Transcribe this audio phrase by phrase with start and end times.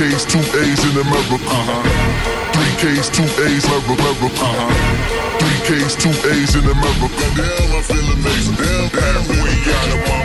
[0.00, 1.44] K's, two A's in America.
[1.44, 1.84] Uh-huh.
[2.56, 4.32] Three K's, two A's, America.
[4.32, 5.36] Uh-huh.
[5.36, 7.20] Three K's, two A's in America.
[7.36, 8.54] Damn, I feel amazing.
[8.54, 10.24] Damn, halfway out of my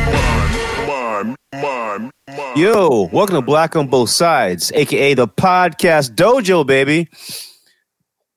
[0.87, 1.35] mind.
[1.51, 2.57] Mind, mind, mind.
[2.57, 7.09] Yo, welcome to Black on Both Sides, aka the podcast dojo, baby.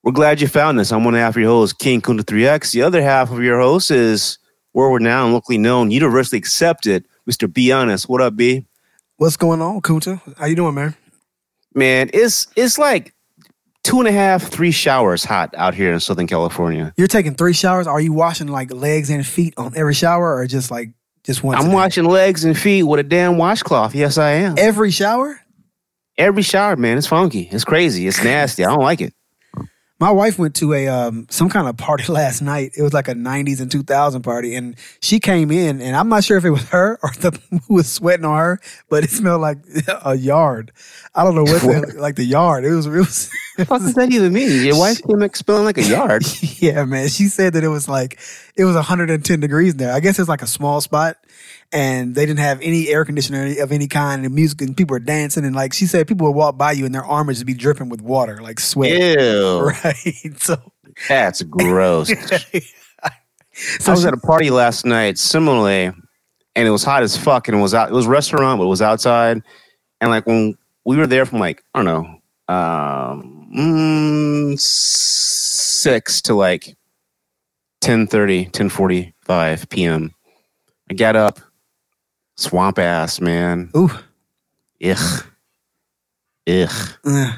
[0.02, 0.90] We're glad you found us.
[0.90, 2.72] I'm one half of your host, King Kunta 3X.
[2.72, 4.40] The other half of your host is
[4.74, 7.52] world renowned, locally known, universally accepted, Mr.
[7.52, 8.08] Be Honest.
[8.08, 8.66] What up, B?
[9.18, 10.20] What's going on, Kunta?
[10.36, 10.96] How you doing, man?
[11.78, 13.14] Man, it's it's like
[13.84, 16.92] two and a half, three showers hot out here in Southern California.
[16.96, 17.86] You're taking three showers.
[17.86, 20.90] Are you washing like legs and feet on every shower, or just like
[21.22, 21.56] just one?
[21.56, 23.94] I'm washing legs and feet with a damn washcloth.
[23.94, 24.56] Yes, I am.
[24.58, 25.40] every shower.
[26.16, 27.42] Every shower, man, it's funky.
[27.42, 28.08] It's crazy.
[28.08, 28.64] It's nasty.
[28.64, 29.14] I don't like it.
[30.00, 32.72] My wife went to a um, some kind of party last night.
[32.76, 36.24] It was like a '90s and 2000 party, and she came in, and I'm not
[36.24, 39.40] sure if it was her or the who was sweating on her, but it smelled
[39.40, 39.58] like
[40.04, 40.72] a yard.
[41.14, 42.64] I don't know what, the, like the yard.
[42.64, 43.30] It was it was.
[43.66, 44.64] What does that even mean?
[44.64, 46.22] Your wife came like smelling like a yard.
[46.60, 47.08] yeah, man.
[47.08, 48.20] She said that it was like
[48.54, 49.92] it was 110 degrees there.
[49.92, 51.16] I guess it's like a small spot,
[51.72, 55.00] and they didn't have any air conditioner of any kind, and music, and people were
[55.00, 57.54] dancing, and like she said, people would walk by you, and their armor would be
[57.54, 58.92] dripping with water, like sweat.
[58.92, 59.72] Ew.
[59.84, 60.32] Right.
[60.38, 60.56] So,
[61.08, 62.08] That's gross.
[63.52, 65.92] so I was at a party last night, similarly,
[66.56, 67.48] and it was hot as fuck.
[67.48, 67.90] And it was out.
[67.90, 69.42] It was restaurant, but it was outside.
[70.00, 76.34] And like when we were there from like I don't know, um, mm, six to
[76.34, 76.76] like
[77.82, 80.14] 10.30, 10.45 p.m.
[80.90, 81.40] I got up,
[82.38, 83.90] swamp ass man, ooh,
[84.82, 85.26] ugh,
[86.48, 87.34] ugh.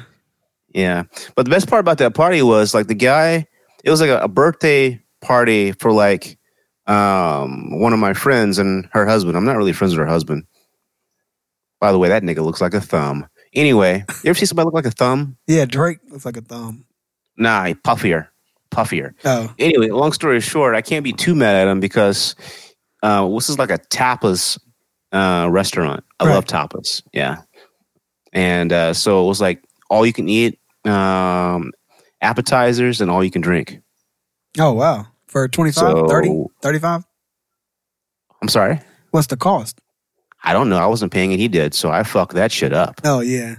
[0.73, 1.03] Yeah.
[1.35, 3.45] But the best part about that party was like the guy,
[3.83, 6.37] it was like a, a birthday party for like
[6.87, 9.35] um one of my friends and her husband.
[9.35, 10.45] I'm not really friends with her husband.
[11.81, 13.27] By the way, that nigga looks like a thumb.
[13.53, 15.35] Anyway, you ever see somebody look like a thumb?
[15.47, 16.85] yeah, Drake looks like a thumb.
[17.35, 18.27] Nah, he puffier.
[18.71, 19.13] Puffier.
[19.25, 22.35] Oh, Anyway, long story short, I can't be too mad at him because
[23.03, 24.57] uh this is like a tapas
[25.11, 26.03] uh restaurant.
[26.19, 26.33] I Right.
[26.35, 27.01] love tapas.
[27.13, 27.37] Yeah.
[28.33, 31.71] And uh so it was like all you can eat um
[32.21, 33.79] appetizers and all you can drink.
[34.59, 35.07] oh wow.
[35.27, 37.03] For 25, So- 30, 35?
[38.41, 38.79] I'm sorry.
[39.11, 39.79] What's the cost?
[40.43, 40.77] I don't know.
[40.77, 41.39] I wasn't paying it.
[41.39, 41.73] He did.
[41.73, 42.99] So I fucked that shit up.
[43.03, 43.55] Oh yeah.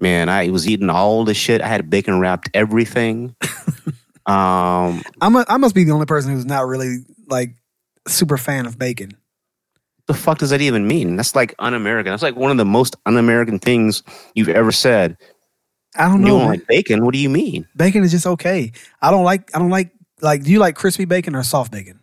[0.00, 1.60] Man, I was eating all the shit.
[1.60, 3.34] I had bacon wrapped everything.
[4.26, 7.54] um, I'm a, I must be the only person who's not really like
[8.06, 9.10] super fan of bacon.
[10.08, 11.16] The fuck does that even mean?
[11.16, 12.10] That's like un-American.
[12.10, 14.02] That's like one of the most un-American things
[14.34, 15.16] you've ever said.
[15.96, 16.26] I don't know.
[16.26, 16.48] you don't man.
[16.48, 17.04] like bacon?
[17.04, 17.66] What do you mean?
[17.76, 18.72] bacon is just okay.
[19.00, 22.00] I don't like I don't like like do you like crispy bacon or soft bacon?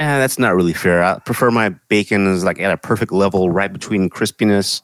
[0.00, 1.04] Eh, that's not really fair.
[1.04, 4.82] I prefer my bacon is like at a perfect level, right between crispiness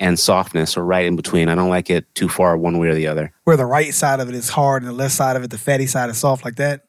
[0.00, 1.48] and softness, or right in between.
[1.48, 3.32] I don't like it too far one way or the other.
[3.44, 5.58] Where the right side of it is hard and the left side of it, the
[5.58, 6.86] fatty side is soft like that.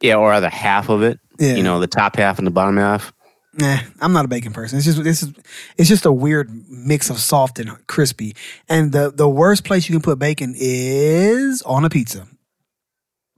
[0.00, 1.18] Yeah, or either half of it.
[1.40, 1.54] Yeah.
[1.54, 3.12] You know, the top half and the bottom half.
[3.58, 4.78] Nah, I'm not a bacon person.
[4.78, 5.32] It's just this is
[5.76, 8.36] it's just a weird mix of soft and crispy.
[8.68, 12.28] And the the worst place you can put bacon is on a pizza.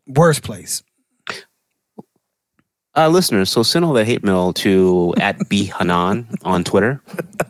[0.06, 0.82] Worst place.
[2.96, 7.00] Uh, listeners, so send all that hate mail to at B Hanan on Twitter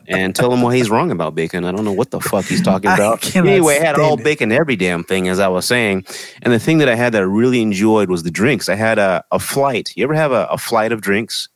[0.07, 1.65] and tell him why he's wrong about bacon.
[1.65, 3.21] I don't know what the fuck he's talking about.
[3.21, 4.23] cannot Anyway, I had all it.
[4.23, 6.05] bacon every damn thing, as I was saying.
[6.43, 8.69] And the thing that I had that I really enjoyed was the drinks.
[8.69, 9.91] I had a, a flight.
[9.95, 11.49] You ever have a, a flight of drinks?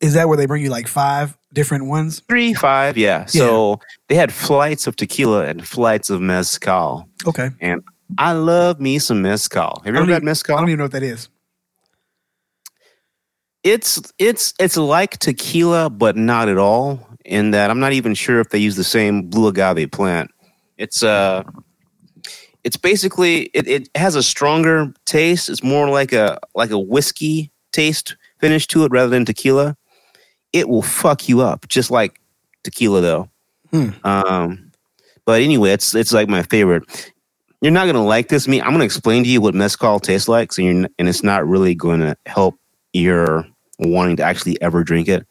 [0.00, 2.20] Is that where they bring you like five different ones?
[2.28, 3.24] Three, five, yeah.
[3.24, 7.08] So they had flights of tequila and flights of mezcal.
[7.26, 7.50] Okay.
[7.60, 7.82] And
[8.18, 9.80] I love me some mezcal.
[9.84, 10.56] Have you ever had mezcal?
[10.56, 11.28] I don't even know what that is.
[13.66, 17.00] it's it's it's like tequila, but not at all.
[17.24, 20.30] In that, I'm not even sure if they use the same blue agave plant.
[20.78, 21.42] It's uh,
[22.62, 25.48] it's basically it, it has a stronger taste.
[25.48, 29.76] It's more like a like a whiskey taste finish to it rather than tequila.
[30.56, 32.18] It will fuck you up, just like
[32.64, 33.30] tequila, though.
[33.72, 33.90] Hmm.
[34.04, 34.72] Um,
[35.26, 37.12] but anyway, it's it's like my favorite.
[37.60, 38.48] You're not gonna like this.
[38.48, 41.46] Me, I'm gonna explain to you what mezcal tastes like, so you're and it's not
[41.46, 42.54] really going to help
[42.92, 43.46] your
[43.78, 45.26] wanting to actually ever drink it.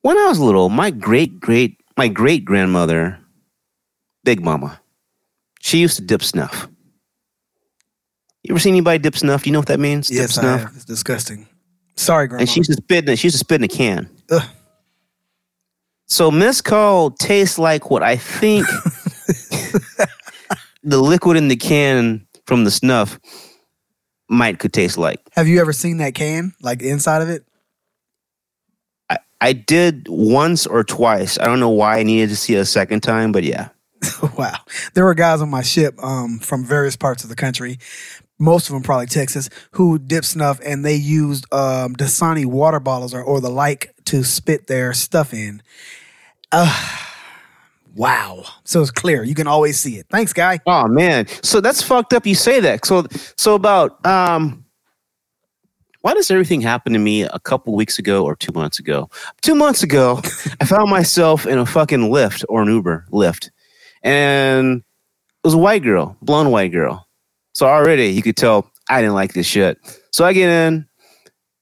[0.00, 3.18] When I was little, my great great my great grandmother,
[4.24, 4.80] Big Mama,
[5.60, 6.68] she used to dip snuff.
[8.42, 9.44] You ever seen anybody dip snuff?
[9.44, 10.08] Do you know what that means?
[10.08, 10.60] dip Yes, I snuff.
[10.62, 10.74] have.
[10.74, 11.46] It's disgusting.
[11.96, 12.42] Sorry, grandma.
[12.42, 13.18] And she used to spit in it.
[13.18, 14.08] She used to spit in a can.
[14.30, 14.48] Ugh.
[16.06, 18.66] So mezcal tastes like what I think
[20.82, 23.18] the liquid in the can from the snuff
[24.28, 25.20] might could taste like.
[25.32, 27.44] Have you ever seen that can, like the inside of it?
[29.42, 31.36] I did once or twice.
[31.36, 33.70] I don't know why I needed to see it a second time, but yeah.
[34.38, 34.56] wow.
[34.94, 37.80] There were guys on my ship um, from various parts of the country,
[38.42, 43.14] most of them probably Texas, who dip snuff and they used um, Dasani water bottles
[43.14, 45.62] or, or the like to spit their stuff in.
[46.50, 46.98] Uh,
[47.94, 48.42] wow.
[48.64, 49.22] So it's clear.
[49.22, 50.06] You can always see it.
[50.10, 50.58] Thanks, guy.
[50.66, 51.26] Oh man.
[51.42, 52.84] So that's fucked up you say that.
[52.84, 53.06] So
[53.36, 54.64] so about um
[56.00, 59.08] why does everything happen to me a couple weeks ago or two months ago?
[59.40, 60.20] Two months ago,
[60.60, 63.50] I found myself in a fucking Lyft or an Uber Lyft.
[64.02, 67.06] And it was a white girl, blonde white girl.
[67.52, 69.78] So already you could tell I didn't like this shit.
[70.10, 70.86] So I get in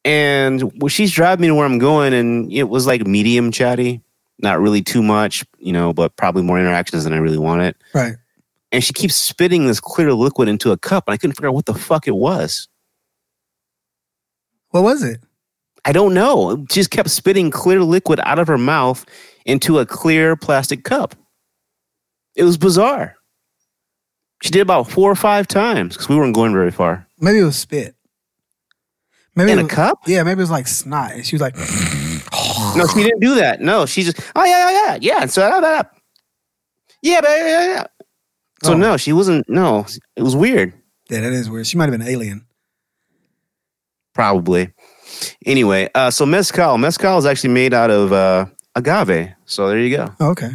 [0.04, 4.02] and well, she's driving me to where I'm going, and it was like medium chatty,
[4.38, 7.74] not really too much, you know, but probably more interactions than I really wanted.
[7.94, 8.14] Right.
[8.72, 11.54] And she keeps spitting this clear liquid into a cup, and I couldn't figure out
[11.54, 12.68] what the fuck it was.
[14.70, 15.20] What was it?
[15.84, 16.64] I don't know.
[16.70, 19.04] She just kept spitting clear liquid out of her mouth
[19.44, 21.14] into a clear plastic cup.
[22.36, 23.16] It was bizarre.
[24.42, 27.06] She did about four or five times because we weren't going very far.
[27.18, 27.94] Maybe it was spit.
[29.36, 30.00] Maybe In it a cup?
[30.06, 31.12] Yeah, maybe it was like snot.
[31.12, 31.56] And she was like,
[32.76, 33.60] No, she didn't do that.
[33.60, 35.22] No, she just oh yeah yeah yeah yeah.
[35.22, 35.88] And so da, da, da.
[37.02, 37.84] yeah but, yeah yeah.
[38.64, 38.76] So Oh.
[38.76, 39.48] no, she wasn't.
[39.48, 40.74] No, it was weird.
[41.08, 41.66] yeah, that is weird.
[41.66, 42.46] She might have been an alien.
[44.14, 44.72] Probably.
[45.46, 46.76] Anyway, uh, so mezcal.
[46.78, 49.32] Mezcal is actually made out of uh, agave.
[49.46, 50.14] So there you go.
[50.20, 50.50] Oh, okay.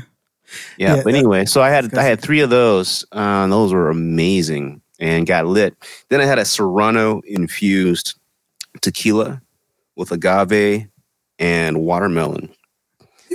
[0.77, 3.05] Yeah, Yeah, but anyway, so I had I had three of those.
[3.11, 5.75] Uh, and those were amazing and got lit.
[6.09, 8.17] Then I had a Serrano infused
[8.81, 9.41] tequila
[9.95, 10.87] with agave
[11.39, 12.49] and watermelon.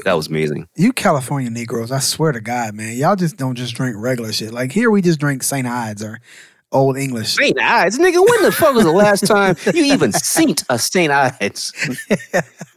[0.04, 0.66] That was amazing.
[0.76, 4.52] You California Negroes, I swear to God, man, y'all just don't just drink regular shit.
[4.52, 5.66] Like here, we just drink St.
[5.66, 6.20] Ides or
[6.72, 7.34] Old English.
[7.34, 8.24] Saint Ides, nigga.
[8.24, 11.72] When the fuck was the last time you even seen a Saint Ides?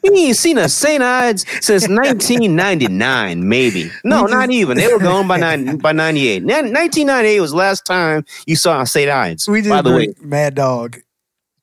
[0.04, 3.92] You ain't seen a Saint Ides since 1999, maybe.
[4.04, 4.78] No, not even.
[4.78, 6.44] They were gone by nine, by 98.
[6.44, 9.48] 1998 was the last time you saw a Saint Ides.
[9.48, 10.98] We just By the way, Mad Dog.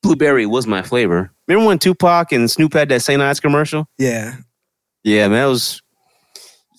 [0.03, 1.33] blueberry was my flavor.
[1.49, 3.89] Remember when Tupac and Snoop had that Saint Ides commercial?
[3.99, 4.37] Yeah.
[5.03, 5.83] Yeah, man, that was.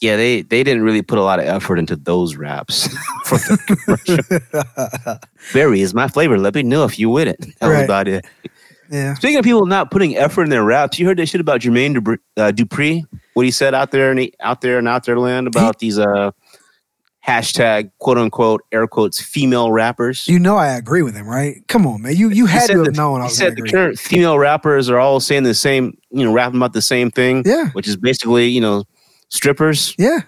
[0.02, 2.88] Yeah, they they didn't really put a lot of effort into those raps.
[3.26, 5.18] for the commercial.
[5.54, 6.38] Berry is my flavor.
[6.40, 7.40] Let me know if you it.
[7.60, 7.84] That was Right.
[7.86, 8.26] about it.
[8.90, 9.14] yeah.
[9.14, 11.96] Speaking of people not putting effort in their raps, you heard that shit about Jermaine
[11.96, 13.06] Dupri, uh, Dupree?
[13.36, 16.32] What he said out there and out there and out there land about these uh
[17.26, 20.28] hashtag quote unquote air quotes female rappers.
[20.28, 21.58] You know I agree with him, right?
[21.68, 22.16] Come on, man.
[22.16, 23.72] You you had to have that- known I he was said gonna the agree.
[23.72, 27.44] current female rappers are all saying the same, you know, rapping about the same thing,
[27.46, 27.70] Yeah.
[27.74, 28.84] which is basically, you know,
[29.32, 29.96] strippers.
[29.98, 30.20] Yeah.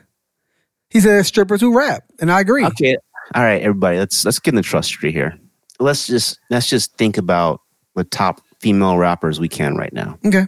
[0.89, 2.65] He said strippers who rap, and I agree.
[2.65, 2.97] Okay,
[3.35, 5.37] all right, everybody, let's let's get in the trust tree here.
[5.79, 7.61] Let's just let's just think about
[7.95, 10.17] the top female rappers we can right now.
[10.25, 10.45] Okay.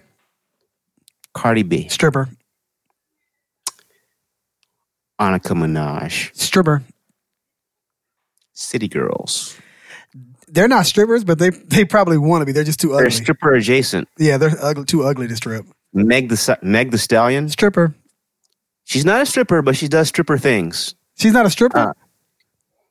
[1.34, 2.30] Cardi B, Stripper.
[5.20, 6.84] Annika Minaj, Stripper.
[8.54, 9.58] City Girls.
[10.48, 12.52] They're not strippers, but they they probably want to be.
[12.52, 13.06] They're just too ugly.
[13.06, 14.08] They're stripper adjacent.
[14.20, 15.66] yeah, they're ugly, too ugly to strip.
[15.94, 17.50] Meg the Meg the Stallion.
[17.50, 17.96] Stripper.
[18.86, 20.96] She's not a stripper, but she does stripper things.
[21.18, 21.78] She's not a stripper.
[21.78, 21.94] Uh,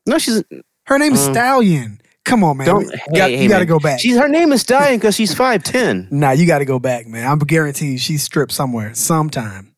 [0.07, 0.43] No, she's
[0.85, 1.33] Her name's mm.
[1.33, 2.01] Stallion.
[2.25, 2.67] Come on, man.
[2.67, 2.87] don't.
[2.87, 4.01] We- hey, you got, hey, you got to go back.
[4.01, 6.09] She's her name is Stallion because she's five ten.
[6.11, 7.27] nah, you got to go back, man.
[7.31, 9.75] I'm guaranteeing you she's stripped somewhere, sometime.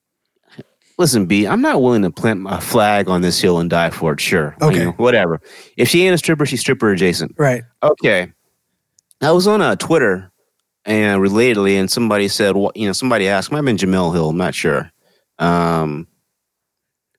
[0.98, 4.14] Listen, B, I'm not willing to plant my flag on this hill and die for
[4.14, 4.20] it.
[4.20, 4.78] Sure, Okay.
[4.78, 5.40] You know, whatever.
[5.76, 7.34] If she ain't a stripper, she's stripper adjacent.
[7.36, 7.64] Right.
[7.82, 8.32] Okay.
[9.20, 10.32] I was on uh, Twitter
[10.86, 14.30] and relatedly, and somebody said, well, you know, somebody asked, might have been Jemele Hill,
[14.30, 14.90] I'm not sure.
[15.38, 16.06] Um,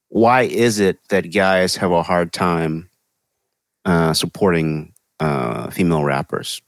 [0.09, 2.89] why is it that guys have a hard time
[3.85, 6.61] uh, supporting uh, female rappers?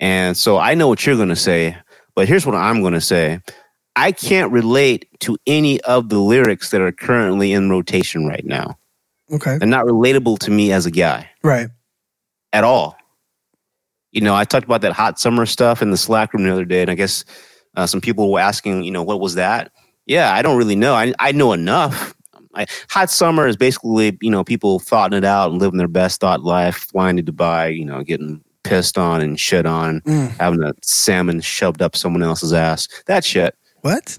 [0.00, 1.76] And so I know what you're going to say,
[2.14, 3.40] but here's what I'm going to say.
[3.96, 8.78] I can't relate to any of the lyrics that are currently in rotation right now.
[9.32, 9.58] Okay.
[9.58, 11.68] They're not relatable to me as a guy Right.
[12.52, 12.96] at all.
[14.12, 16.64] You know, I talked about that hot summer stuff in the Slack room the other
[16.64, 17.24] day, and I guess
[17.76, 19.72] uh, some people were asking, you know, what was that?
[20.06, 20.94] Yeah, I don't really know.
[20.94, 22.14] I, I know enough.
[22.54, 26.20] I, hot summer is basically, you know, people thoughting it out and living their best
[26.20, 30.36] thought life, flying to Dubai, you know, getting pissed on and shit on, Mm.
[30.38, 32.88] having a salmon shoved up someone else's ass.
[33.06, 33.54] That shit.
[33.82, 34.18] What?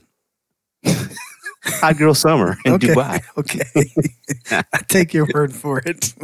[1.66, 2.88] Hot girl summer in okay.
[2.88, 3.22] Dubai.
[3.38, 3.64] Okay.
[4.74, 6.14] I take your word for it.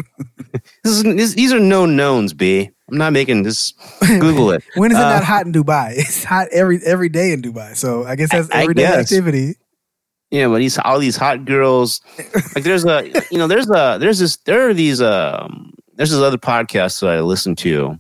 [0.84, 2.70] This is, this, these are known knowns, B.
[2.90, 3.74] I'm not making this.
[4.00, 4.64] Google it.
[4.76, 5.94] when is it Uh, not hot in Dubai?
[5.98, 7.76] It's hot every every day in Dubai.
[7.76, 9.56] So I guess that's everyday activity.
[10.32, 12.02] Yeah, but these all these hot girls,
[12.56, 16.20] like there's a you know there's a there's this there are these um there's this
[16.20, 17.98] other podcast that I listen to,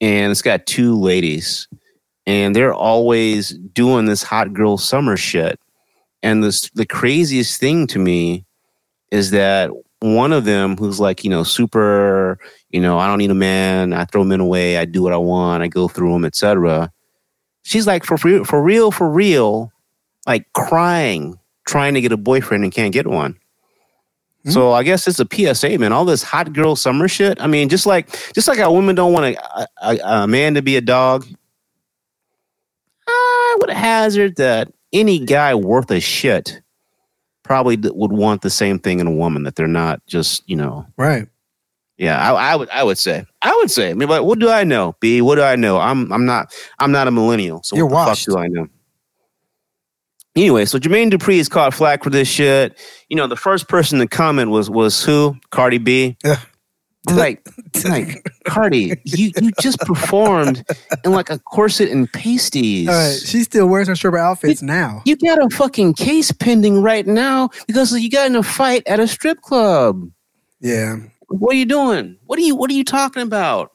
[0.00, 1.68] and it's got two ladies,
[2.26, 5.58] and they're always doing this hot girl summer shit.
[6.22, 8.44] And this the craziest thing to me
[9.10, 9.70] is that
[10.00, 13.94] one of them who's like, you know, super, you know, I don't need a man,
[13.94, 16.90] I throw men away, I do what I want, I go through them, etc.
[17.62, 19.72] She's like for for real, for real,
[20.26, 23.38] like crying, trying to get a boyfriend and can't get one.
[24.50, 24.74] So hmm?
[24.74, 25.92] I guess it's a PSA, man.
[25.92, 27.40] All this hot girl summer shit.
[27.40, 30.62] I mean, just like just like how women don't want a, a, a man to
[30.62, 31.26] be a dog.
[33.06, 36.60] I would hazard that any guy worth a shit
[37.42, 40.86] probably would want the same thing in a woman that they're not just you know.
[40.96, 41.28] Right.
[41.96, 43.90] Yeah, I, I would I would say I would say.
[43.90, 44.96] I mean, but what do I know?
[45.00, 45.78] B, what do I know?
[45.78, 47.62] I'm I'm not I'm not a millennial.
[47.62, 48.26] So You're what the washed.
[48.26, 48.68] fuck do I know?
[50.36, 52.76] Anyway, so Jermaine Dupri is caught flack for this shit.
[53.08, 55.36] You know, the first person to comment was was who?
[55.50, 56.16] Cardi B.
[56.24, 56.40] Yeah.
[57.10, 57.46] Like,
[57.84, 60.64] like Cardi, you you just performed
[61.04, 62.88] in like a corset and pasties.
[62.88, 63.18] All right.
[63.22, 65.02] She still wears her stripper outfits now.
[65.04, 69.00] You got a fucking case pending right now because you got in a fight at
[69.00, 70.10] a strip club.
[70.60, 70.96] Yeah.
[71.28, 72.16] What are you doing?
[72.24, 73.73] What are you What are you talking about?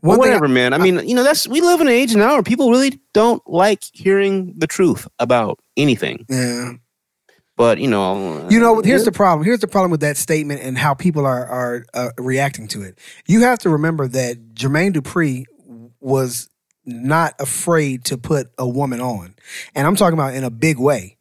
[0.00, 0.72] One whatever, man.
[0.74, 3.42] I mean, you know, that's we live in an age now where people really don't
[3.48, 6.24] like hearing the truth about anything.
[6.28, 6.74] Yeah.
[7.56, 9.44] But you know, You know, here's the problem.
[9.44, 12.98] Here's the problem with that statement and how people are are uh, reacting to it.
[13.26, 15.44] You have to remember that Jermaine Dupri
[15.98, 16.48] was
[16.86, 19.34] not afraid to put a woman on,
[19.74, 21.17] and I'm talking about in a big way.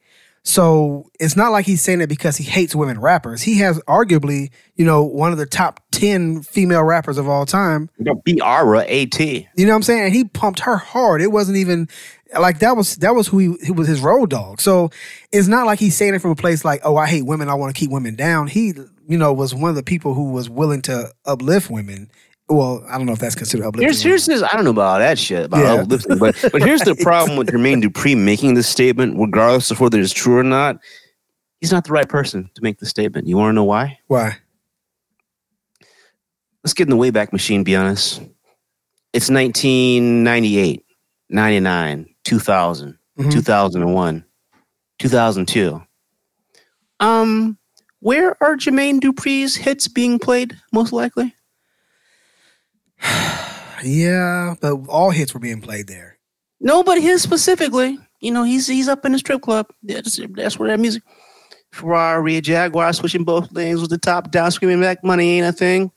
[0.48, 3.42] So it's not like he's saying it because he hates women rappers.
[3.42, 7.89] He has arguably, you know, one of the top ten female rappers of all time.
[8.06, 8.22] know,
[8.80, 9.20] At.
[9.20, 10.06] You know what I'm saying?
[10.06, 11.22] And he pumped her hard.
[11.22, 11.89] It wasn't even
[12.39, 14.62] like that was that was who he, he was his road dog.
[14.62, 14.89] So
[15.34, 17.50] it's not like he's saying it from a place like, oh, I hate women.
[17.50, 18.48] I want to keep women down.
[18.48, 18.74] He,
[19.06, 22.10] you know, was one of the people who was willing to uplift women.
[22.50, 23.84] Well, I don't know if that's considered uplifting.
[23.88, 24.42] Here's here's this.
[24.42, 25.82] I don't know about all that shit about Yeah.
[25.82, 30.00] uplifting, but but here's the problem with Jermaine Dupri making this statement, regardless of whether
[30.00, 30.77] it's true or not.
[31.60, 33.27] He's not the right person to make the statement.
[33.27, 34.00] You want to know why?
[34.08, 34.38] Why?
[36.63, 38.22] Let's get in the Wayback Machine, be honest.
[39.13, 40.86] It's 1998,
[41.30, 43.32] 99, 2000, Mhm.
[43.32, 44.24] 2001,
[45.00, 45.82] 2002.
[47.00, 47.58] Um,
[48.00, 51.34] where are Jermaine Dupri's hits being played most likely?
[53.84, 56.18] Yeah, but all hits were being played there.
[56.60, 58.00] No, but his specifically.
[58.20, 59.68] You know, he's he's up in the strip club.
[59.84, 61.04] That's, that's where that music.
[61.72, 65.92] Ferrari, Jaguar, switching both lanes with the top down, screaming back money ain't a thing.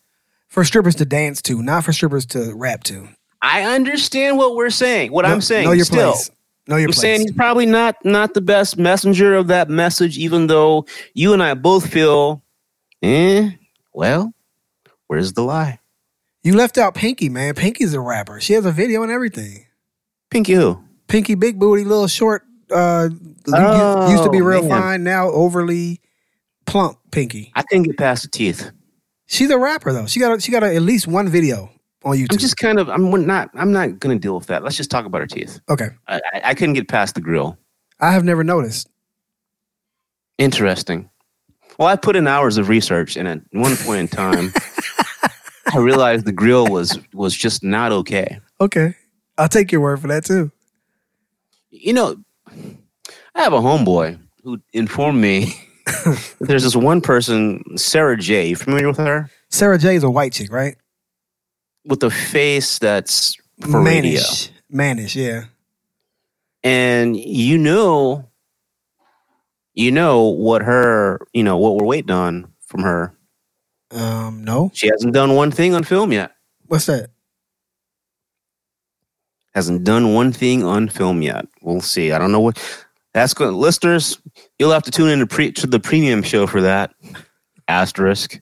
[0.49, 3.09] For strippers to dance to, not for strippers to rap to.
[3.40, 5.11] I understand what we're saying.
[5.12, 5.64] What Know- I'm saying.
[5.64, 6.30] Know your still, place.
[6.66, 7.00] Know your I'm place.
[7.00, 11.42] saying he's probably not not the best messenger of that message, even though you and
[11.42, 12.42] I both feel,
[13.02, 13.52] eh,
[13.95, 14.35] well,
[15.07, 15.78] where's the lie?
[16.42, 17.54] You left out Pinky, man.
[17.54, 18.40] Pinky's a rapper.
[18.40, 19.66] She has a video and everything.
[20.30, 20.82] Pinky who?
[21.09, 22.42] Pinky, big booty, little short.
[22.70, 23.09] Uh,
[23.52, 24.70] Oh, used to be real man.
[24.82, 25.02] fine.
[25.04, 26.00] Now overly
[26.66, 26.99] plump.
[27.11, 27.50] Pinky.
[27.56, 28.70] I couldn't get past the teeth.
[29.26, 30.06] She's a rapper though.
[30.06, 31.70] She got a, she got a, at least one video
[32.04, 32.32] on YouTube.
[32.32, 34.62] I'm just kind of I'm not I'm not gonna deal with that.
[34.62, 35.59] Let's just talk about her teeth.
[35.68, 35.88] okay.
[36.06, 37.59] I, I, I couldn't get past the grill.
[37.99, 38.88] I have never noticed.
[40.38, 41.11] Interesting.
[41.78, 44.52] Well, I put in hours of research, and at one point in time,
[45.72, 48.40] I realized the grill was was just not okay.
[48.60, 48.94] Okay,
[49.38, 50.50] I'll take your word for that too.
[51.70, 52.16] You know,
[53.34, 55.54] I have a homeboy who informed me
[56.40, 58.48] there's this one person, Sara Jay.
[58.48, 59.30] You familiar with her?
[59.48, 60.76] Sara Jay is a white chick, right?
[61.84, 65.44] With a face that's for radio, Mannish, mannish, yeah.
[66.62, 68.28] and you know,
[69.74, 73.14] you know what her, you know what we're waiting on from her.
[73.92, 76.32] Um, no, She hasn't done one thing on film yet.
[76.66, 77.11] what's that?
[79.54, 81.44] hasn't done one thing on film yet.
[81.61, 82.12] We'll see.
[82.12, 82.56] I don't know what
[83.14, 83.54] that's going.
[83.54, 84.16] Listeners,
[84.61, 86.94] you'll have to tune in to, pre, to the premium show for that.
[87.66, 88.40] Asterisk.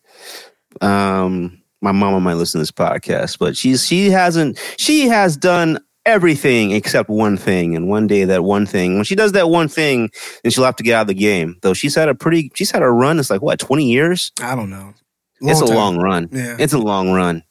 [0.83, 4.59] Um, my mama might listen to this podcast, but she's she hasn't.
[4.77, 8.97] She has done everything except one thing, and one day that one thing.
[8.97, 10.11] When she does that one thing,
[10.43, 11.57] then she'll have to get out of the game.
[11.63, 12.51] Though she's had a pretty.
[12.55, 13.19] She's had a run.
[13.19, 14.31] It's like what twenty years.
[14.43, 14.93] I don't know.
[15.41, 15.77] It's a time.
[15.77, 16.29] long run.
[16.33, 16.57] Yeah.
[16.59, 17.43] It's a long run.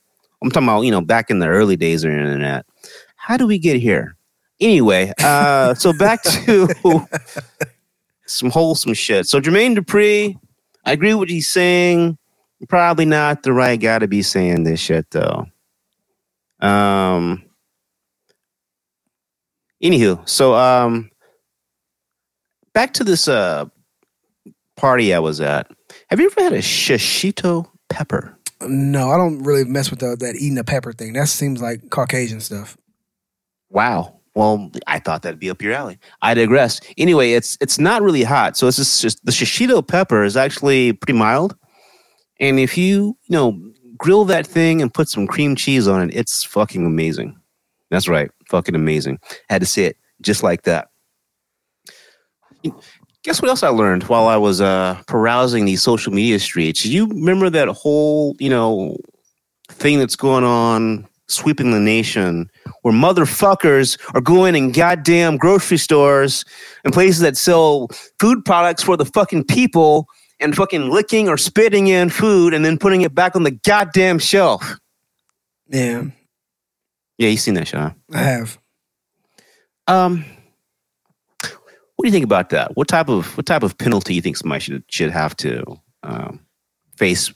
[0.41, 2.65] I'm talking about, you know, back in the early days of the internet.
[3.15, 4.15] How do we get here?
[4.59, 6.67] Anyway, uh, so back to
[8.25, 9.27] some wholesome shit.
[9.27, 10.35] So Jermaine Dupri,
[10.85, 12.17] I agree with what he's saying.
[12.69, 15.45] Probably not the right guy to be saying this shit though.
[16.59, 17.43] Um
[19.83, 21.11] anywho, so um
[22.73, 23.65] back to this uh
[24.75, 25.69] party I was at.
[26.09, 28.37] Have you ever had a shishito pepper?
[28.61, 31.13] No, I don't really mess with the, that eating a pepper thing.
[31.13, 32.77] That seems like Caucasian stuff.
[33.69, 34.19] Wow.
[34.33, 35.97] Well, I thought that'd be up your alley.
[36.21, 36.79] I digress.
[36.97, 40.93] Anyway, it's it's not really hot, so it's just, just the shishito pepper is actually
[40.93, 41.55] pretty mild.
[42.39, 43.59] And if you you know
[43.97, 47.35] grill that thing and put some cream cheese on it, it's fucking amazing.
[47.89, 49.17] That's right, fucking amazing.
[49.49, 50.89] Had to say it just like that.
[53.23, 56.85] Guess what else I learned while I was uh, carousing these social media streets?
[56.85, 58.97] You remember that whole you know
[59.69, 62.49] thing that's going on sweeping the nation
[62.81, 66.45] where motherfuckers are going in goddamn grocery stores
[66.85, 70.07] and places that sell food products for the fucking people
[70.39, 74.19] and fucking licking or spitting in food and then putting it back on the goddamn
[74.19, 74.77] shelf.
[75.67, 76.05] Yeah,
[77.17, 77.95] Yeah, you seen that shot.
[78.13, 78.57] I have.
[79.87, 80.23] Um
[81.97, 82.77] what do you think about that?
[82.77, 85.63] What type of what type of penalty do you think somebody should should have to
[86.03, 86.39] um,
[86.95, 87.33] face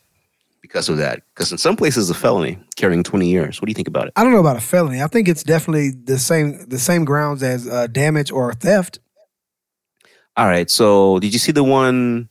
[0.62, 1.24] because of that?
[1.34, 3.60] Because in some places, it's a felony carrying twenty years.
[3.60, 4.13] What do you think about it?
[4.15, 5.01] I don't know about a felony.
[5.01, 9.00] I think it's definitely the same the same grounds as uh, damage or theft.
[10.38, 10.70] All right.
[10.70, 12.30] So, did you see the one?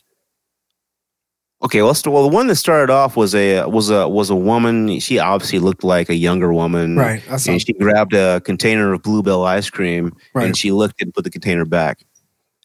[1.63, 4.99] Okay, well, well, the one that started off was a was a was a woman.
[4.99, 7.21] She obviously looked like a younger woman, Right.
[7.47, 10.47] And she grabbed a container of Bluebell ice cream Right.
[10.47, 12.03] and she looked and put the container back.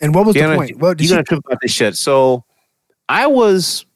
[0.00, 0.78] And what was You're the gonna- point?
[0.80, 1.96] What did You're gonna trip about this shit.
[1.96, 2.44] So,
[3.08, 3.86] I was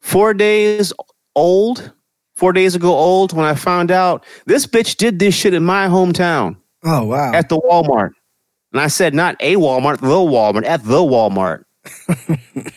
[0.00, 0.92] four days
[1.34, 1.92] old,
[2.34, 5.86] four days ago old when I found out this bitch did this shit in my
[5.88, 6.56] hometown.
[6.84, 7.32] Oh wow!
[7.32, 8.10] at the Walmart.
[8.72, 11.64] And I said, not a Walmart, the Walmart, at the Walmart.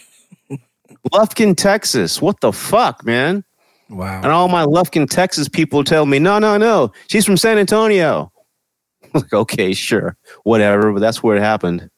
[1.14, 2.22] Lufkin, Texas.
[2.22, 3.44] What the fuck, man?
[3.90, 4.18] wow.
[4.18, 6.92] And all my Lufkin, Texas people tell me, no, no, no.
[7.08, 8.30] She's from San Antonio.
[9.22, 10.18] like, okay, sure.
[10.44, 11.90] Whatever, but that's where it happened.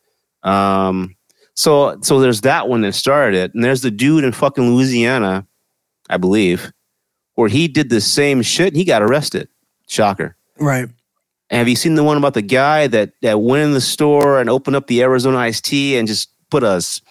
[0.43, 1.15] Um,
[1.55, 3.53] so so there's that one that started it.
[3.53, 5.45] And there's the dude in fucking Louisiana,
[6.09, 6.71] I believe,
[7.33, 9.49] where he did the same shit and he got arrested.
[9.87, 10.35] Shocker.
[10.59, 10.87] Right.
[11.49, 14.39] And have you seen the one about the guy that that went in the store
[14.39, 17.01] and opened up the Arizona iced tea and just put us?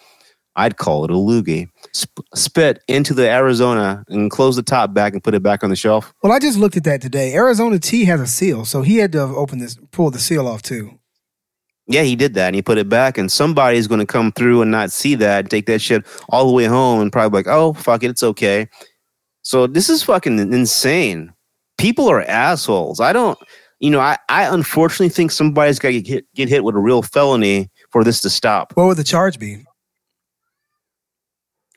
[0.55, 5.13] I'd call it a loogie, sp- spit into the Arizona and close the top back
[5.13, 6.13] and put it back on the shelf?
[6.23, 7.35] Well, I just looked at that today.
[7.35, 10.47] Arizona Tea has a seal, so he had to have opened this, pull the seal
[10.47, 10.99] off too.
[11.89, 13.17] Yeah, he did that and he put it back.
[13.17, 16.47] And somebody's going to come through and not see that and take that shit all
[16.47, 18.69] the way home and probably be like, oh, fuck it, it's okay.
[19.43, 21.33] So this is fucking insane.
[21.79, 22.99] People are assholes.
[22.99, 23.39] I don't,
[23.79, 27.03] you know, I, I unfortunately think somebody's got to get get hit with a real
[27.03, 28.73] felony for this to stop.
[28.75, 29.65] What would the charge be?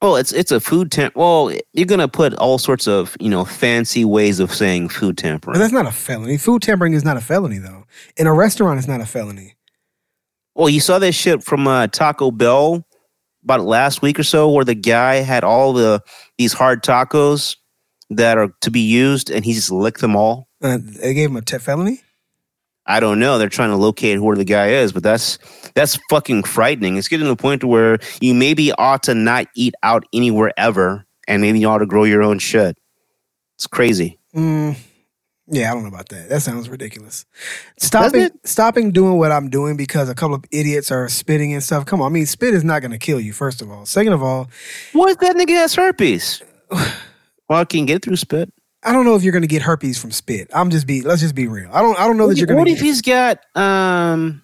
[0.02, 1.16] Well, it's it's a food temp.
[1.16, 5.56] Well, you're gonna put all sorts of you know fancy ways of saying food tampering.
[5.56, 6.38] But that's not a felony.
[6.38, 7.86] Food tampering is not a felony, though.
[8.16, 9.56] In a restaurant, it's not a felony.
[10.56, 12.86] Well, you saw this shit from uh, Taco Bell
[13.44, 16.02] about last week or so, where the guy had all the
[16.38, 17.58] these hard tacos
[18.10, 20.48] that are to be used, and he just licked them all.
[20.62, 22.02] Uh, they gave him a te- felony.
[22.90, 23.38] I don't know.
[23.38, 25.38] They're trying to locate where the guy is, but that's
[25.76, 26.98] that's fucking frightening.
[26.98, 31.06] It's getting to the point where you maybe ought to not eat out anywhere ever,
[31.28, 32.78] and maybe you ought to grow your own shit.
[33.56, 34.18] It's crazy.
[34.36, 34.76] Mm,
[35.48, 36.30] yeah, I don't know about that.
[36.30, 37.28] That sounds ridiculous.
[37.78, 41.86] Stopping, stopping doing what I'm doing because a couple of idiots are spitting and stuff.
[41.86, 43.34] Come on, I mean, spit is not going to kill you.
[43.34, 44.50] First of all, second of all,
[44.94, 46.42] What if that nigga has herpes?
[47.50, 48.52] well, can get through spit?
[48.84, 50.50] I don't know if you're going to get herpes from spit.
[50.54, 51.02] I'm just be.
[51.02, 51.70] Let's just be real.
[51.74, 52.00] I don't.
[52.00, 52.72] I don't know that you're going to.
[52.72, 54.42] what if he's got um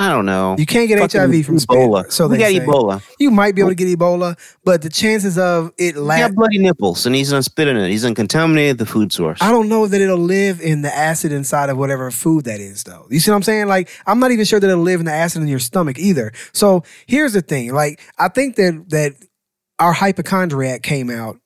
[0.00, 0.56] I don't know.
[0.58, 2.00] You can't get fucking HIV from Ebola.
[2.04, 2.12] spit.
[2.14, 2.66] So we they got say.
[2.66, 3.02] Ebola.
[3.18, 6.28] You might be able to get Ebola, but the chances of it He last.
[6.28, 7.90] got bloody nipples and he's not unspitting it.
[7.90, 9.42] He's uncontaminated the food source.
[9.42, 12.82] I don't know that it'll live in the acid inside of whatever food that is,
[12.84, 13.06] though.
[13.10, 13.66] You see what I'm saying?
[13.68, 16.32] Like, I'm not even sure that it'll live in the acid in your stomach either.
[16.54, 19.12] So here's the thing: like, I think that that
[19.78, 21.36] our hypochondriac came out,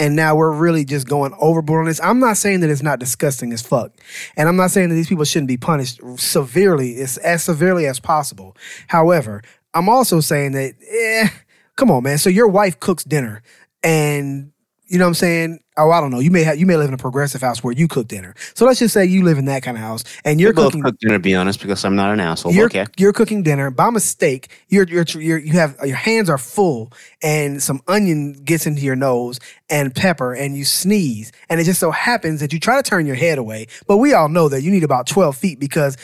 [0.00, 2.00] and now we're really just going overboard on this.
[2.02, 3.92] I'm not saying that it's not disgusting as fuck,
[4.34, 8.00] and I'm not saying that these people shouldn't be punished severely, as, as severely as
[8.00, 8.56] possible.
[8.88, 9.42] However,
[9.74, 11.28] I'm also saying that, eh,
[11.76, 12.16] come on, man.
[12.16, 13.42] So your wife cooks dinner,
[13.84, 14.52] and
[14.86, 15.60] you know what I'm saying?
[15.80, 16.20] Oh, I don't know.
[16.20, 18.34] You may have you may live in a progressive house where you cook dinner.
[18.54, 20.82] So let's just say you live in that kind of house and you're both cooking
[20.82, 22.52] cooked dinner, to be honest, because I'm not an asshole.
[22.52, 22.86] you're, okay.
[22.96, 24.48] you're cooking dinner by mistake.
[24.68, 28.96] You're, you're you're you have your hands are full and some onion gets into your
[28.96, 32.88] nose and pepper and you sneeze and it just so happens that you try to
[32.88, 35.96] turn your head away, but we all know that you need about twelve feet because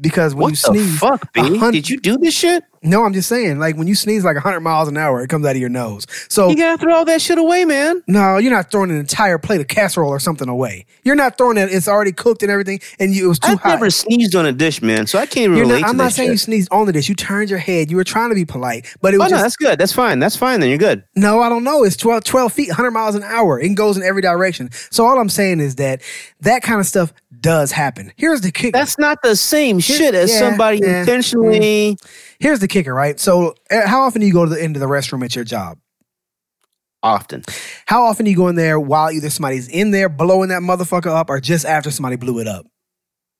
[0.00, 1.58] because when What you sneeze, fuck, B?
[1.70, 2.64] Did you do this shit?
[2.82, 5.44] No, I'm just saying, like when you sneeze like 100 miles an hour, it comes
[5.46, 6.06] out of your nose.
[6.28, 8.02] So You gotta throw all that shit away, man.
[8.06, 10.86] no, you're not throwing an entire plate of casserole or something away.
[11.04, 11.72] You're not throwing it.
[11.72, 13.54] It's already cooked and everything, and you, it was too hot.
[13.56, 13.68] I've hot.
[13.70, 16.30] never sneezed on a dish, man, so I can't You're relate not, I'm not saying
[16.30, 17.08] you sneezed on the dish.
[17.08, 17.90] You turned your head.
[17.90, 19.78] You were trying to be polite, but it Oh was no, that's good.
[19.78, 20.18] That's fine.
[20.18, 20.60] That's fine.
[20.60, 21.02] Then you're good.
[21.16, 21.82] No, I don't know.
[21.84, 23.58] It's 12, 12 feet, 100 miles an hour.
[23.60, 24.70] It goes in every direction.
[24.90, 26.00] So all I'm saying is that
[26.40, 28.12] that kind of stuff does happen.
[28.16, 28.72] Here's the kicker.
[28.76, 31.96] That's not the same shit as yeah, somebody yeah, intentionally.
[31.96, 32.06] Mm.
[32.40, 33.18] Here's the kicker, right?
[33.18, 35.44] So uh, how often do you go to the end of the restroom at your
[35.44, 35.78] job?
[37.02, 37.44] Often,
[37.86, 41.06] How often do you go in there while either somebody's in there blowing that motherfucker
[41.14, 42.66] up or just after somebody blew it up?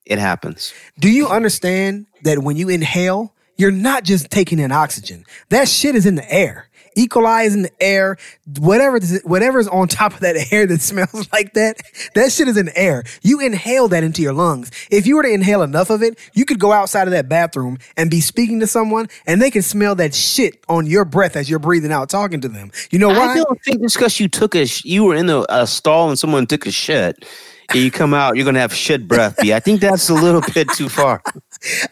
[0.06, 0.72] it happens.
[0.98, 5.24] Do you understand that when you inhale, you're not just taking in oxygen?
[5.50, 6.67] That shit is in the air.
[6.98, 7.08] E.
[7.54, 8.16] in the air.
[8.58, 11.78] Whatever, whatever's on top of that air that smells like that,
[12.14, 13.04] that shit is in the air.
[13.22, 14.70] You inhale that into your lungs.
[14.90, 17.78] If you were to inhale enough of it, you could go outside of that bathroom
[17.96, 21.48] and be speaking to someone, and they can smell that shit on your breath as
[21.48, 22.70] you're breathing out, talking to them.
[22.90, 23.34] You know I why?
[23.36, 26.18] don't think just because you took a, sh- you were in a, a stall and
[26.18, 27.24] someone took a shit,
[27.70, 29.38] and you come out, you're gonna have shit breath.
[29.40, 31.22] I think that's a little bit too far.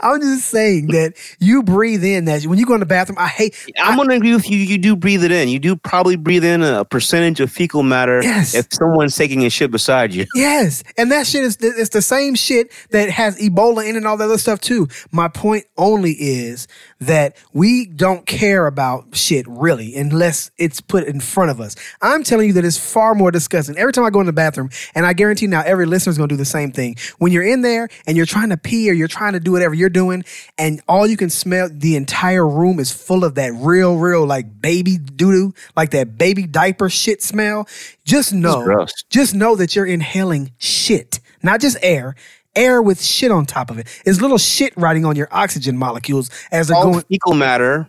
[0.01, 3.19] I'm just saying that you breathe in that when you go in the bathroom.
[3.19, 3.57] I hate.
[3.79, 4.59] I'm gonna agree with you.
[4.59, 5.49] You do breathe it in.
[5.49, 8.55] You do probably breathe in a percentage of fecal matter Yes.
[8.55, 10.27] if someone's taking a shit beside you.
[10.35, 14.17] Yes, and that shit is it's the same shit that has Ebola in and all
[14.17, 14.89] that other stuff too.
[15.11, 16.69] My point only is
[17.01, 21.77] that we don't care about shit really unless it's put in front of us.
[22.01, 23.77] I'm telling you that it's far more disgusting.
[23.77, 26.37] Every time I go in the bathroom, and I guarantee now every listener's gonna do
[26.37, 26.97] the same thing.
[27.19, 29.75] When you're in there and you're trying to pee or you're trying to do whatever
[29.75, 30.25] you're doing,
[30.59, 34.61] and all you can smell, the entire room is full of that real, real like
[34.61, 37.69] baby doo doo, like that baby diaper shit smell.
[38.05, 42.15] Just know, just know that you're inhaling shit, not just air.
[42.57, 43.87] Air with shit on top of it.
[44.05, 47.05] It's little shit riding on your oxygen molecules as they're All going.
[47.05, 47.89] fecal matter,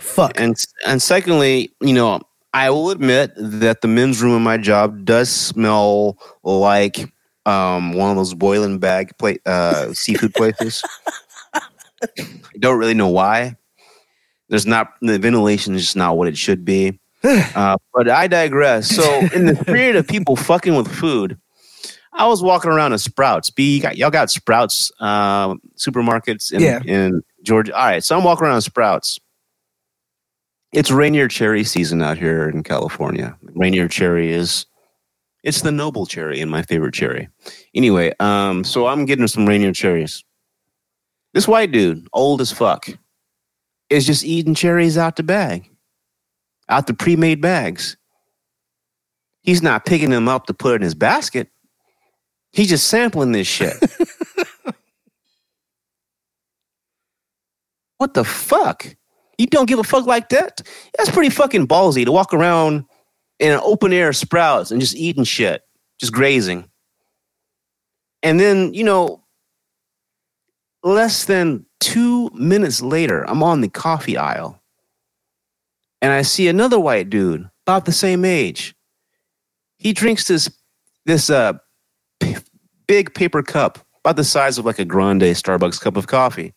[0.00, 0.38] Fuck.
[0.38, 2.20] and and secondly, you know,
[2.52, 7.12] I will admit that the men's room in my job does smell like
[7.46, 10.82] um, one of those boiling bag plate uh, seafood places.
[11.54, 11.60] I
[12.58, 13.56] don't really know why.
[14.48, 16.98] There's not the ventilation is just not what it should be.
[17.56, 18.88] Uh, but I digress.
[18.94, 19.02] So,
[19.34, 21.36] in the spirit of people fucking with food,
[22.16, 23.50] I was walking around a Sprouts.
[23.50, 26.80] B, you got, y'all got Sprouts um, supermarkets in, Yeah.
[26.84, 27.76] in Georgia.
[27.76, 29.18] All right, so I'm walking around Sprouts.
[30.72, 33.36] It's Rainier cherry season out here in California.
[33.54, 34.66] Rainier cherry is
[35.44, 37.28] it's the noble cherry and my favorite cherry.
[37.74, 40.24] Anyway, um, so I'm getting some Rainier cherries.
[41.34, 42.88] This white dude, old as fuck,
[43.90, 45.70] is just eating cherries out the bag,
[46.68, 47.96] out the pre-made bags.
[49.42, 51.48] He's not picking them up to put in his basket.
[52.56, 53.76] He's just sampling this shit.
[57.98, 58.96] what the fuck?
[59.36, 60.62] You don't give a fuck like that?
[60.96, 62.86] That's pretty fucking ballsy to walk around
[63.38, 65.60] in an open air sprouts and just eating shit,
[66.00, 66.70] just grazing.
[68.22, 69.22] And then, you know,
[70.82, 74.62] less than two minutes later, I'm on the coffee aisle
[76.00, 78.74] and I see another white dude about the same age.
[79.76, 80.50] He drinks this
[81.04, 81.58] this uh
[82.86, 86.54] big paper cup about the size of like a grande Starbucks cup of coffee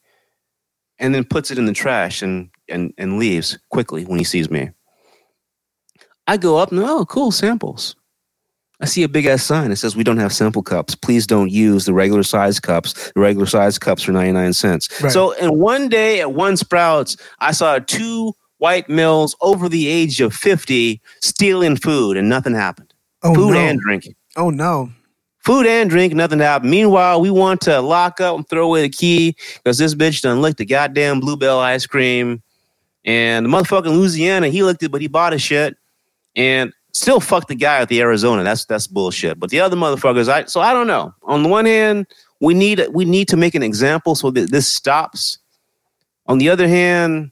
[1.00, 4.50] and then puts it in the trash and and and leaves quickly when he sees
[4.50, 4.70] me.
[6.28, 7.96] I go up and oh, cool samples.
[8.82, 10.96] I see a big ass sign that says we don't have sample cups.
[10.96, 13.12] Please don't use the regular size cups.
[13.12, 15.02] The regular size cups are 99 cents.
[15.02, 15.12] Right.
[15.12, 20.22] So in one day at one Sprouts, I saw two white males over the age
[20.22, 22.94] of 50 stealing food and nothing happened.
[23.24, 23.60] Oh food no.
[23.60, 24.06] and drink.
[24.38, 24.92] oh no.
[25.50, 26.70] Food and drink, nothing happened.
[26.70, 30.44] Meanwhile, we want to lock up and throw away the key because this bitch done
[30.44, 32.44] licked the goddamn Bluebell ice cream.
[33.04, 35.76] And the motherfucker Louisiana, he licked it, but he bought his shit.
[36.36, 38.44] And still fucked the guy at the Arizona.
[38.44, 39.40] That's that's bullshit.
[39.40, 41.16] But the other motherfuckers, I so I don't know.
[41.24, 42.06] On the one hand,
[42.40, 45.40] we need we need to make an example so that this stops.
[46.28, 47.32] On the other hand,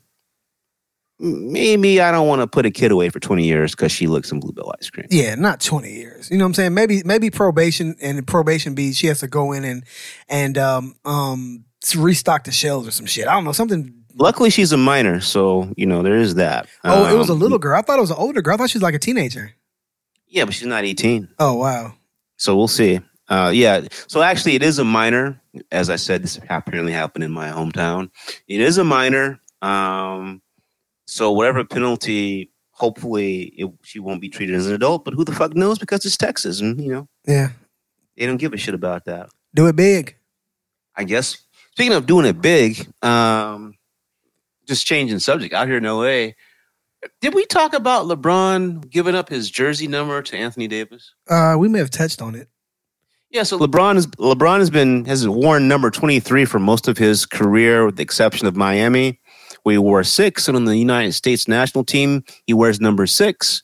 [1.19, 4.27] maybe I don't want to put a kid away for 20 years because she licked
[4.27, 5.07] some Bluebell ice cream.
[5.09, 6.29] Yeah, not 20 years.
[6.29, 6.73] You know what I'm saying?
[6.73, 9.83] Maybe maybe probation and probation be she has to go in and
[10.29, 13.27] and um um restock the shelves or some shit.
[13.27, 16.67] I don't know, something Luckily, she's a minor, so you know there is that.
[16.83, 17.77] Oh, it was a Um, little girl.
[17.77, 18.55] I thought it was an older girl.
[18.55, 19.51] I thought she was like a teenager.
[20.27, 21.27] Yeah, but she's not 18.
[21.37, 21.93] Oh wow.
[22.37, 22.99] So we'll see.
[23.29, 23.81] Uh, yeah.
[24.07, 25.39] So actually, it is a minor.
[25.71, 28.09] As I said, this apparently happened in my hometown.
[28.47, 29.39] It is a minor.
[29.61, 30.41] Um,
[31.07, 35.03] so whatever penalty, hopefully, it, she won't be treated as an adult.
[35.03, 35.79] But who the fuck knows?
[35.79, 37.49] Because it's Texas, and you know Yeah.
[38.15, 39.29] they don't give a shit about that.
[39.55, 40.15] Do it big.
[40.95, 41.37] I guess.
[41.71, 43.75] Speaking of doing it big, um,
[44.67, 46.33] just changing subject out here in LA.
[47.21, 51.13] Did we talk about LeBron giving up his jersey number to Anthony Davis?
[51.29, 52.49] Uh, we may have touched on it.
[53.29, 57.25] Yeah, so LeBron is LeBron has been has worn number 23 for most of his
[57.25, 59.19] career, with the exception of Miami,
[59.67, 63.61] where he wore six, and on the United States national team, he wears number six.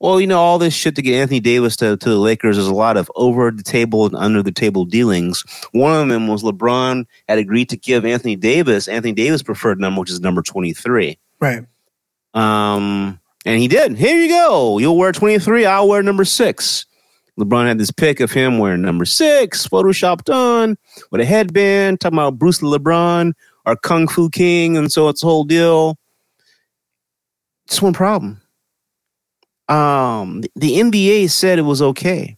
[0.00, 2.66] Well, you know, all this shit to get Anthony Davis to, to the Lakers is
[2.66, 5.44] a lot of over the table and under the table dealings.
[5.72, 10.00] One of them was LeBron had agreed to give Anthony Davis Anthony Davis preferred number,
[10.00, 11.18] which is number 23.
[11.38, 11.66] Right.
[12.32, 13.98] Um, and he did.
[13.98, 14.78] Here you go.
[14.78, 15.66] You'll wear 23.
[15.66, 16.86] I'll wear number six.
[17.38, 20.78] LeBron had this pic of him wearing number six, photoshopped on
[21.10, 23.34] with a headband, talking about Bruce LeBron,
[23.66, 25.96] our Kung Fu King, and so it's a whole deal.
[27.68, 28.40] Just one problem.
[29.68, 32.36] Um, the, the NBA said it was okay.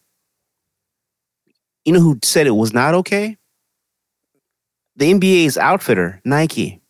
[1.84, 3.36] You know who said it was not okay?
[4.96, 6.80] The NBA's outfitter, Nike.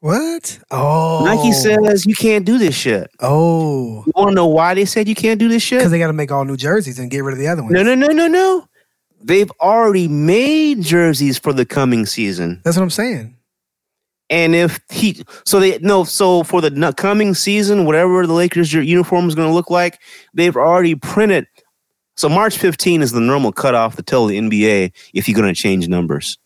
[0.00, 0.58] What?
[0.70, 3.10] Oh, Nike says you can't do this shit.
[3.20, 5.80] Oh, You want to know why they said you can't do this shit?
[5.80, 7.72] because they got to make all new jerseys and get rid of the other ones.
[7.74, 8.68] No, no, no, no, no.
[9.22, 12.60] They've already made jerseys for the coming season.
[12.62, 13.35] That's what I'm saying.
[14.28, 18.82] And if he, so they, no, so for the coming season, whatever the Lakers your
[18.82, 20.00] uniform is going to look like,
[20.34, 21.46] they've already printed.
[22.16, 25.60] So March 15 is the normal cutoff to tell the NBA if you're going to
[25.60, 26.38] change numbers.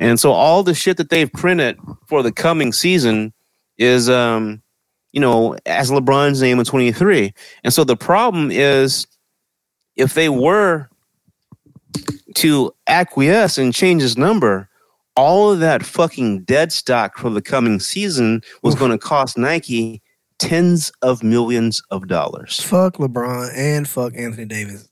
[0.00, 3.32] And so all the shit that they've printed for the coming season
[3.76, 4.62] is, um,
[5.12, 7.32] you know, as LeBron's name in 23.
[7.64, 9.06] And so the problem is
[9.96, 10.88] if they were
[12.34, 14.67] to acquiesce and change his number,
[15.18, 20.00] all of that fucking dead stock for the coming season was going to cost Nike
[20.38, 22.60] tens of millions of dollars.
[22.60, 24.88] Fuck LeBron and fuck Anthony Davis.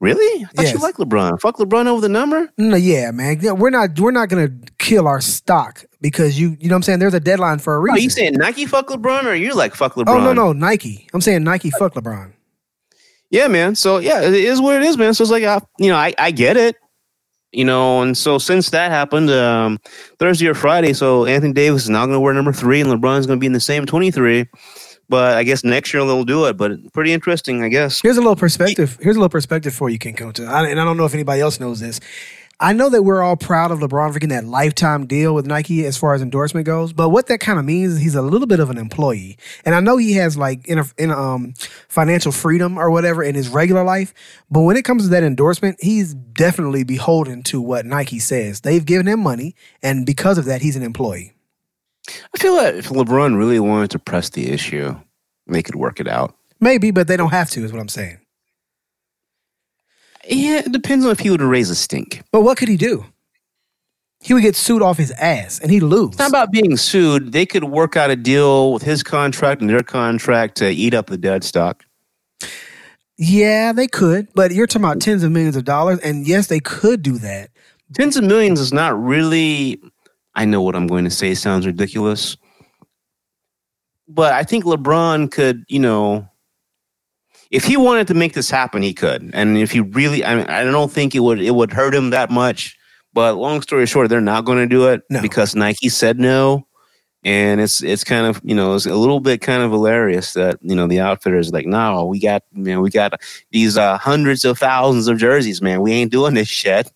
[0.00, 0.42] Really?
[0.42, 0.74] I thought Yes.
[0.74, 1.40] you like LeBron.
[1.40, 2.50] Fuck LeBron over the number?
[2.58, 3.38] No, yeah, man.
[3.56, 6.98] We're not we're not gonna kill our stock because you you know what I'm saying.
[6.98, 7.96] There's a deadline for a reason.
[7.96, 10.08] Are you saying Nike fuck LeBron or you like fuck oh, LeBron?
[10.16, 11.06] oh no no Nike.
[11.14, 11.70] I'm saying Nike.
[11.70, 12.32] Fuck LeBron.
[13.30, 13.76] Yeah, man.
[13.76, 15.14] So yeah, it is what it is, man.
[15.14, 16.76] So it's like, I, you know, I, I get it,
[17.54, 18.02] you know.
[18.02, 19.78] And so since that happened, um,
[20.18, 23.26] Thursday or Friday, so Anthony Davis is not going to wear number three, and LeBron's
[23.26, 24.46] going to be in the same twenty three.
[25.08, 26.56] But I guess next year they'll do it.
[26.56, 28.00] But pretty interesting, I guess.
[28.00, 28.98] Here's a little perspective.
[29.00, 30.40] Here's a little perspective for you, King Kunta.
[30.40, 32.00] And I don't know if anybody else knows this.
[32.60, 35.84] I know that we're all proud of LeBron for getting that lifetime deal with Nike
[35.84, 38.46] as far as endorsement goes, but what that kind of means is he's a little
[38.46, 39.36] bit of an employee.
[39.64, 41.54] And I know he has like in a, in a, um
[41.88, 44.14] financial freedom or whatever in his regular life,
[44.50, 48.60] but when it comes to that endorsement, he's definitely beholden to what Nike says.
[48.60, 51.32] They've given him money, and because of that, he's an employee.
[52.08, 54.94] I feel like if LeBron really wanted to press the issue,
[55.46, 56.36] they could work it out.
[56.60, 58.18] Maybe, but they don't have to, is what I'm saying.
[60.28, 62.22] Yeah, it depends on if he would raise a stink.
[62.32, 63.04] But what could he do?
[64.20, 66.10] He would get sued off his ass and he'd lose.
[66.10, 67.32] It's not about being sued.
[67.32, 71.08] They could work out a deal with his contract and their contract to eat up
[71.08, 71.84] the dead stock.
[73.16, 76.58] Yeah, they could, but you're talking about tens of millions of dollars, and yes, they
[76.58, 77.50] could do that.
[77.92, 79.80] Tens of millions is not really.
[80.34, 82.36] I know what I'm going to say sounds ridiculous,
[84.08, 86.28] but I think LeBron could, you know,
[87.54, 89.30] if he wanted to make this happen, he could.
[89.32, 92.10] And if he really, I mean, I don't think it would it would hurt him
[92.10, 92.76] that much.
[93.12, 95.22] But long story short, they're not going to do it No.
[95.22, 96.66] because Nike said no.
[97.22, 100.58] And it's it's kind of you know it's a little bit kind of hilarious that
[100.60, 103.14] you know the outfitter is like no we got you know we got
[103.50, 106.90] these uh, hundreds of thousands of jerseys man we ain't doing this shit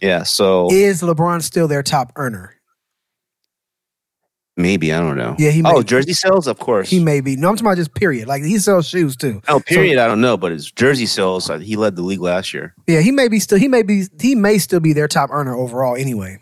[0.00, 2.54] yeah so Is LeBron still their top earner?
[4.56, 7.36] Maybe I don't know Yeah, he may, oh jersey sales of course he may be.
[7.36, 8.28] No, I'm talking about just period.
[8.28, 9.40] Like he sells shoes too.
[9.48, 12.52] oh period I don't know but his jersey sales uh, he led the league last
[12.52, 13.58] year Yeah, he may be still.
[13.58, 14.04] He may be.
[14.20, 15.96] He may still be their top earner overall.
[15.96, 16.38] Anyway.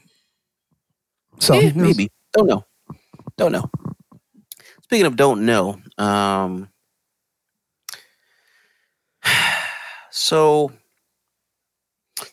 [1.38, 2.64] So Yeah, maybe don't know
[3.36, 3.70] don't know
[4.82, 6.68] speaking of don't know um
[10.10, 10.72] so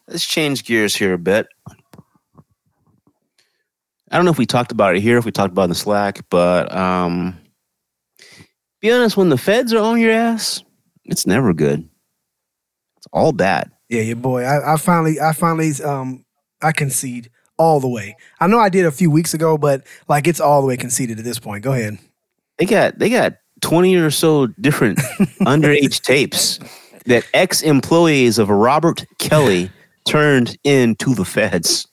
[0.07, 1.47] let's change gears here a bit
[4.11, 5.69] I don't know if we talked about it here, if we talked about it in
[5.69, 7.37] the Slack, but um,
[8.81, 10.63] be honest, when the feds are on your ass,
[11.05, 11.87] it's never good.
[12.97, 13.71] It's all bad.
[13.89, 14.43] Yeah, your boy.
[14.43, 16.25] I, I finally, I finally, um,
[16.61, 18.15] I concede all the way.
[18.39, 21.19] I know I did a few weeks ago, but like it's all the way conceded
[21.19, 21.63] at this point.
[21.63, 21.97] Go ahead.
[22.57, 24.99] They got they got twenty or so different
[25.41, 26.59] underage tapes
[27.05, 29.69] that ex employees of Robert Kelly
[30.05, 31.87] turned into the feds.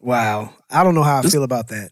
[0.00, 0.52] Wow.
[0.74, 1.90] I don't know how I This- feel about that.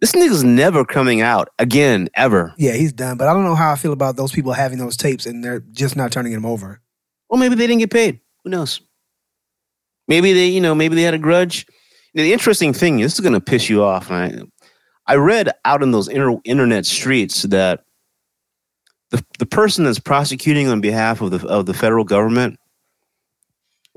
[0.00, 2.54] This nigga's never coming out again, ever.
[2.56, 4.96] Yeah, he's done, but I don't know how I feel about those people having those
[4.96, 6.80] tapes and they're just not turning them over.
[7.28, 8.20] Well, maybe they didn't get paid.
[8.42, 8.80] Who knows?
[10.08, 11.66] Maybe they, you know, maybe they had a grudge.
[12.14, 14.10] The interesting thing, is this is going to piss you off.
[14.10, 14.40] I,
[15.06, 17.84] I read out in those inter- internet streets that
[19.10, 22.58] the the person that's prosecuting on behalf of the of the federal government.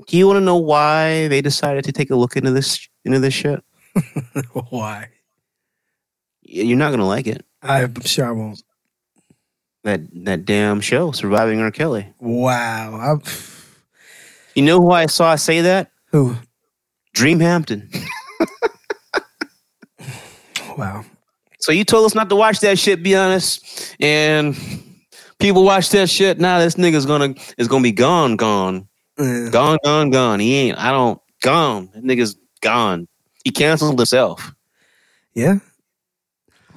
[0.06, 3.20] Do you want to know why they decided to take a look into this into
[3.20, 3.64] this shit?
[4.70, 5.08] Why?
[6.42, 7.44] You're not gonna like it.
[7.62, 8.62] I'm sure I won't.
[9.84, 11.70] That that damn show, Surviving R.
[11.70, 12.12] Kelly.
[12.20, 13.20] Wow.
[13.22, 13.30] I,
[14.54, 15.90] You know who I saw say that?
[16.10, 16.36] who?
[17.14, 17.90] Dream Hampton.
[20.76, 21.04] Wow.
[21.60, 23.94] So you told us not to watch that shit, be honest.
[24.00, 24.56] And
[25.38, 26.40] people watch that shit.
[26.40, 28.88] Now this nigga's gonna is gonna be gone, gone.
[29.16, 30.40] Uh, Gone, gone, gone.
[30.40, 31.90] He ain't I don't gone.
[31.94, 33.06] That nigga's gone.
[33.44, 34.54] He canceled himself.
[35.34, 35.58] yeah.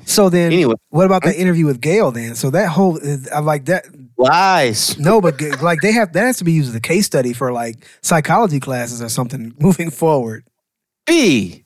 [0.06, 2.12] So then, Anyway, what about the interview with Gayle?
[2.12, 3.86] Then, so that whole, uh, I like that.
[4.18, 4.98] lies.
[4.98, 7.52] No, but like they have that has to be used as a case study for
[7.52, 10.46] like psychology classes or something moving forward.
[11.06, 11.66] B.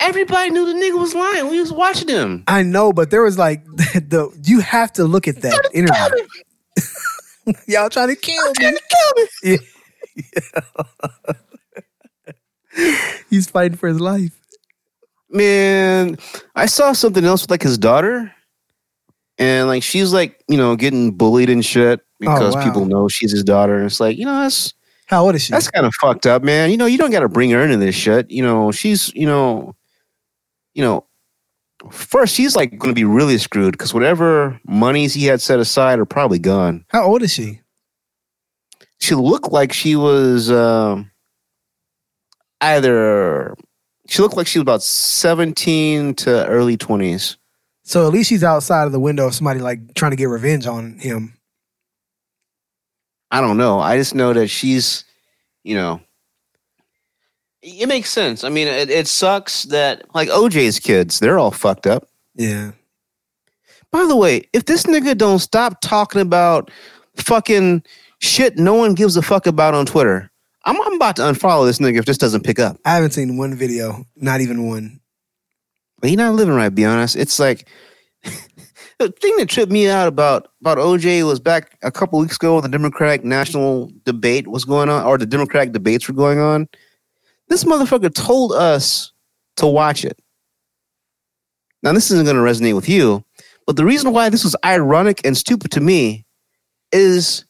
[0.00, 1.48] Everybody knew the nigga was lying.
[1.50, 2.44] We was watching him.
[2.46, 6.26] I know, but there was like the you have to look at that interview.
[7.66, 8.52] Y'all trying to kill
[9.44, 9.58] me.
[13.30, 14.38] He's fighting for his life.
[15.28, 16.18] Man,
[16.54, 18.32] I saw something else with like his daughter.
[19.38, 22.64] And like she's like, you know, getting bullied and shit because wow.
[22.64, 23.76] people know she's his daughter.
[23.76, 24.72] And it's like, you know, that's
[25.06, 25.52] How old is she?
[25.52, 26.70] That's kind of fucked up, man.
[26.70, 28.30] You know, you don't got to bring her into this shit.
[28.30, 29.74] You know, she's, you know,
[30.74, 31.06] you know,
[31.90, 35.98] first she's like going to be really screwed because whatever monies he had set aside
[35.98, 36.84] are probably gone.
[36.88, 37.60] How old is she?
[38.98, 41.10] She looked like she was um,
[42.60, 43.54] either.
[44.08, 47.36] She looked like she was about seventeen to early twenties.
[47.82, 50.66] So at least she's outside of the window of somebody like trying to get revenge
[50.66, 51.34] on him.
[53.30, 53.78] I don't know.
[53.78, 55.04] I just know that she's,
[55.62, 56.00] you know,
[57.62, 58.44] it makes sense.
[58.44, 62.08] I mean, it, it sucks that like OJ's kids, they're all fucked up.
[62.34, 62.72] Yeah.
[63.90, 66.70] By the way, if this nigga don't stop talking about
[67.16, 67.82] fucking
[68.18, 70.30] shit no one gives a fuck about on Twitter,
[70.66, 72.76] I'm, I'm about to unfollow this nigga if this doesn't pick up.
[72.84, 75.00] I haven't seen one video, not even one.
[76.00, 77.16] But he not living right, be honest.
[77.16, 77.68] It's like
[78.98, 82.54] the thing that tripped me out about about OJ was back a couple weeks ago
[82.54, 86.68] when the Democratic national debate was going on, or the Democratic debates were going on.
[87.48, 89.12] This motherfucker told us
[89.56, 90.18] to watch it.
[91.82, 93.24] Now, this isn't going to resonate with you,
[93.66, 96.26] but the reason why this was ironic and stupid to me
[96.90, 97.45] is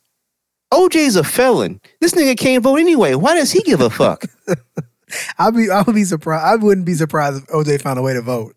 [0.72, 1.80] OJ's a felon.
[2.00, 3.14] This nigga can't vote anyway.
[3.14, 4.24] Why does he give a fuck?
[5.38, 6.44] I'd be I would be surprised.
[6.44, 8.56] I wouldn't be surprised if OJ found a way to vote.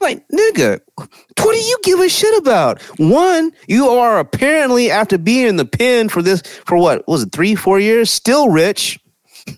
[0.00, 2.82] Like, nigga, what do you give a shit about?
[2.98, 7.32] One, you are apparently, after being in the pen for this, for what, was it
[7.32, 9.00] three, four years, still rich.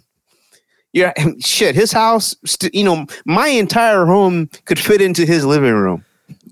[0.95, 5.75] Yeah, shit, his house, st- you know, my entire home could fit into his living
[5.75, 6.03] room.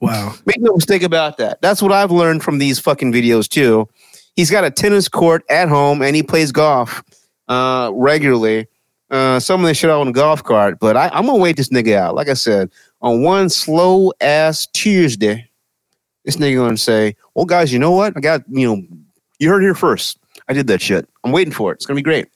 [0.02, 0.34] Wow.
[0.44, 1.62] Make no mistake about that.
[1.62, 3.88] That's what I've learned from these fucking videos, too.
[4.36, 7.02] He's got a tennis court at home and he plays golf
[7.48, 8.68] uh, regularly.
[9.10, 11.68] Uh, some of this shit on a golf cart, but I, I'm gonna wait this
[11.68, 12.14] nigga out.
[12.14, 12.70] Like I said,
[13.00, 15.48] on one slow ass Tuesday,
[16.24, 18.14] this nigga gonna say, "Well, guys, you know what?
[18.16, 18.82] I got you know,
[19.38, 20.18] you heard here first.
[20.48, 21.08] I did that shit.
[21.22, 21.76] I'm waiting for it.
[21.76, 22.26] It's gonna be great."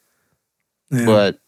[0.91, 1.07] Yeah.
[1.07, 1.39] But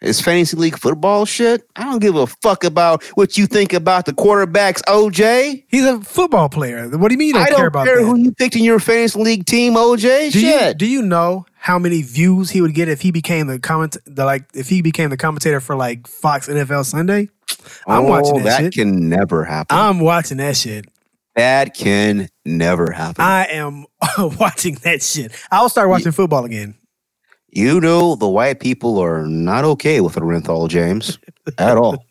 [0.00, 1.62] it's fantasy league football shit.
[1.74, 5.64] I don't give a fuck about what you think about the quarterbacks, OJ.
[5.68, 6.88] he's a football player.
[6.88, 8.04] What do you mean you don't I care don't about care that?
[8.04, 10.32] who you picked in your fantasy league team, OJ.
[10.32, 10.78] do you shit.
[10.78, 14.24] do you know how many views he would get if he became the comment the
[14.24, 17.28] like if he became the commentator for like Fox NFL Sunday?
[17.86, 18.74] I'm oh, watching that, that shit.
[18.74, 19.76] can never happen.
[19.76, 20.86] I'm watching that shit.
[21.36, 23.24] that can never happen.
[23.24, 23.86] I am
[24.18, 25.32] watching that shit.
[25.50, 26.74] I'll start watching football again.
[27.56, 31.18] You know the white people are not okay with Orenthal James
[31.56, 32.04] at all.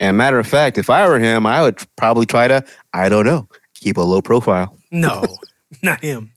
[0.00, 2.64] and matter of fact, if I were him, I would probably try to,
[2.94, 4.74] I don't know, keep a low profile.
[4.90, 5.22] No,
[5.82, 6.32] not him.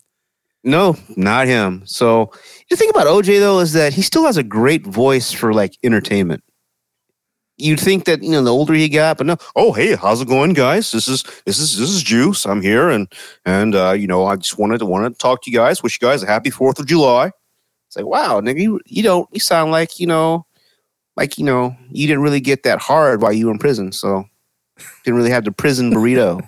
[0.66, 1.84] No, not him.
[1.86, 2.32] So
[2.70, 5.78] the thing about OJ though is that he still has a great voice for like
[5.82, 6.44] entertainment.
[7.58, 9.38] You'd think that you know the older he got, but no.
[9.56, 10.92] Oh, hey, how's it going, guys?
[10.92, 12.46] This is this is this is Juice.
[12.46, 13.08] I'm here, and
[13.46, 15.82] and uh, you know I just wanted to wanted to talk to you guys.
[15.82, 17.32] Wish you guys a happy Fourth of July.
[17.96, 20.46] It's like wow, nigga, you, you don't you sound like you know,
[21.16, 24.26] like you know you didn't really get that hard while you were in prison, so
[25.06, 26.46] didn't really have the prison burrito.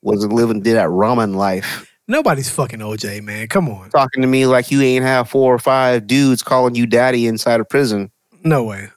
[0.00, 3.48] Wasn't living did that ramen life Nobody's fucking OJ, man.
[3.48, 3.90] Come on.
[3.90, 7.60] talking to me like you ain't have four or five dudes calling you daddy inside
[7.60, 8.10] of prison
[8.44, 8.88] No way.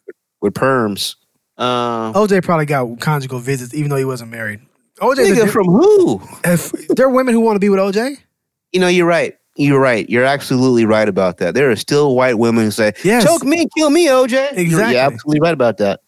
[0.41, 1.15] with perms.
[1.57, 4.61] Uh, OJ probably got conjugal visits even though he wasn't married.
[4.99, 6.21] OJ, nigga, from who?
[6.45, 8.17] if there are women who want to be with OJ.
[8.71, 9.35] You know, you're right.
[9.59, 10.09] You're right.
[10.09, 11.53] You're absolutely right about that.
[11.53, 13.25] There are still white women who say, Yes.
[13.25, 14.31] choke me, kill me, OJ.
[14.31, 14.93] You're- Exactly.
[14.95, 15.99] You're absolutely right about that.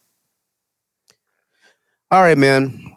[2.09, 2.87] All right, man.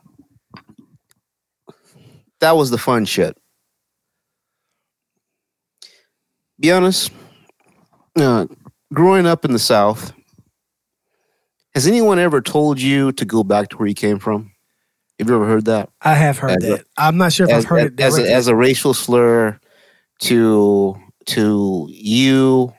[2.40, 3.36] that was the fun shit.
[6.60, 7.10] Be honest,
[8.16, 8.46] uh,
[8.92, 10.12] growing up in the South,
[11.74, 14.52] has anyone ever told you to go back to where you came from?
[15.18, 15.88] Have you ever heard that?
[16.02, 16.84] I have heard As that.
[16.98, 19.58] i I'm not sure if as, I've heard it as, a, as a racial slur
[20.24, 20.96] to
[21.26, 22.72] to you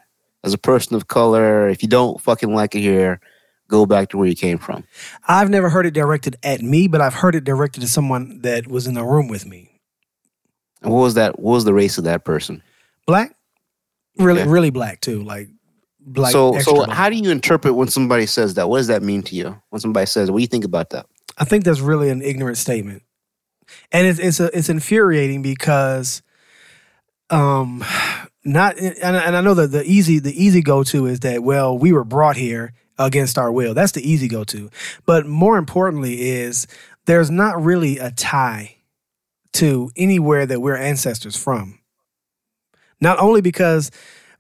[0.44, 1.68] as a person of color.
[1.70, 3.20] If you don't fucking like it here,
[3.68, 4.84] go back to where you came from.
[5.28, 8.68] I've never heard it directed at me, but I've heard it directed to someone that
[8.68, 9.82] was in the room with me.
[10.82, 11.40] And what was that?
[11.40, 12.62] What was the race of that person?
[13.08, 13.36] Black,
[14.18, 15.24] really, really black too.
[15.24, 15.50] Like
[16.00, 16.32] black.
[16.32, 16.90] so, so black.
[16.90, 18.70] how do you interpret when somebody says that?
[18.70, 19.60] What does that mean to you?
[19.70, 22.58] When somebody says, "What do you think about that?" I think that's really an ignorant
[22.58, 23.04] statement,
[23.92, 26.22] and it's it's a, it's infuriating because,
[27.30, 27.84] um,
[28.44, 31.78] not and, and I know that the easy the easy go to is that well
[31.78, 33.74] we were brought here against our will.
[33.74, 34.70] That's the easy go to,
[35.06, 36.68] but more importantly is
[37.06, 38.78] there's not really a tie
[39.54, 41.80] to anywhere that we're ancestors from.
[43.02, 43.92] Not only because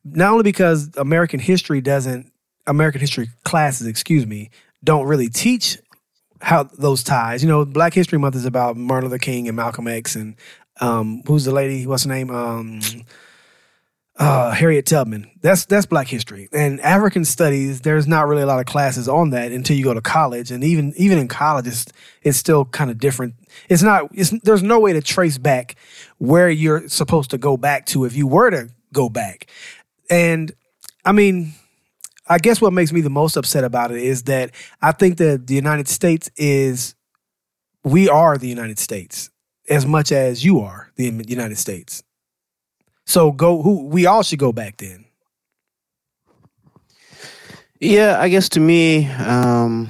[0.03, 2.31] not only because American history doesn't
[2.67, 4.49] American history classes, excuse me,
[4.83, 5.77] don't really teach
[6.41, 7.41] how those ties.
[7.43, 10.35] You know, Black History Month is about Martin Luther King and Malcolm X and
[10.81, 11.85] um, who's the lady?
[11.87, 12.29] What's her name?
[12.29, 12.81] Um,
[14.17, 15.29] uh, Harriet Tubman.
[15.41, 17.81] That's that's Black history and African studies.
[17.81, 20.63] There's not really a lot of classes on that until you go to college, and
[20.63, 21.85] even even in college, it's
[22.21, 23.35] it's still kind of different.
[23.67, 24.09] It's not.
[24.13, 25.75] It's there's no way to trace back
[26.17, 29.47] where you're supposed to go back to if you were to go back,
[30.09, 30.51] and
[31.03, 31.53] I mean.
[32.27, 34.49] I guess what makes me the most upset about it is that
[34.81, 36.95] I think that the United States is,
[37.83, 39.29] we are the United States
[39.69, 42.03] as much as you are the United States.
[43.05, 45.05] So go, who we all should go back then.
[47.79, 49.89] Yeah, I guess to me, um,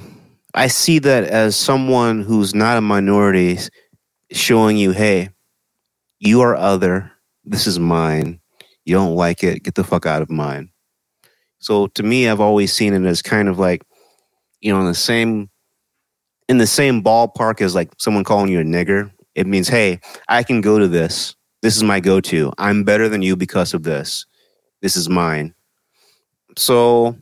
[0.54, 3.58] I see that as someone who's not a minority
[4.32, 5.30] showing you, hey,
[6.18, 7.12] you are other.
[7.44, 8.40] This is mine.
[8.84, 9.62] You don't like it.
[9.62, 10.70] Get the fuck out of mine.
[11.58, 13.82] So to me, I've always seen it as kind of like,
[14.60, 15.50] you know, in the same
[16.48, 19.10] in the same ballpark as like someone calling you a nigger.
[19.36, 21.36] It means, hey, I can go to this.
[21.60, 22.52] This is my go-to.
[22.58, 24.24] I'm better than you because of this.
[24.80, 25.54] This is mine.
[26.56, 27.16] So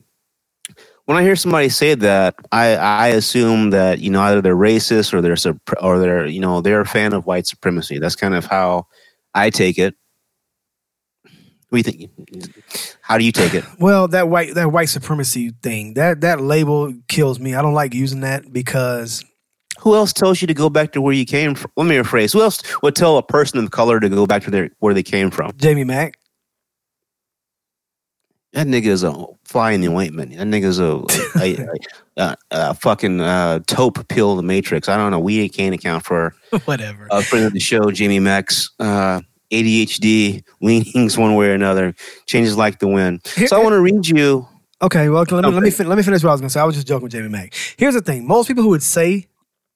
[1.05, 5.13] when I hear somebody say that, I, I assume that you know either they're racist
[5.13, 5.35] or they're
[5.81, 7.99] or they're you know they're a fan of white supremacy.
[7.99, 8.87] That's kind of how
[9.33, 9.95] I take it.
[11.69, 12.49] What do you think?
[13.01, 13.65] How do you take it?
[13.79, 17.55] Well, that white that white supremacy thing that that label kills me.
[17.55, 19.23] I don't like using that because
[19.85, 21.71] Who else tells you to go back to where you came from?
[21.77, 22.33] Let me rephrase.
[22.33, 25.03] Who else would tell a person of color to go back to their where they
[25.03, 25.51] came from?
[25.57, 26.17] Jamie Mack.
[28.53, 29.13] That nigga is a
[29.43, 30.35] fly in the ointment.
[30.35, 31.03] That nigga is a,
[31.39, 31.75] a,
[32.17, 34.89] a, a, fucking uh, taupe pill of the matrix.
[34.89, 35.19] I don't know.
[35.19, 36.33] We can't account for
[36.65, 37.07] Whatever.
[37.11, 39.21] a friend of the show, Jamie Max, uh,
[39.51, 41.93] ADHD leanings one way or another,
[42.25, 43.23] changes like the wind.
[43.27, 44.47] So I want to read you.
[44.81, 46.53] Okay, well, let me let me fin- let me finish what I was going to
[46.53, 46.59] say.
[46.59, 47.53] I was just joking with Jamie Mack.
[47.77, 49.27] Here's the thing: most people who would say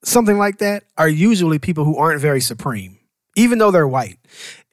[0.03, 2.99] something like that are usually people who aren't very supreme,
[3.35, 4.17] even though they're white,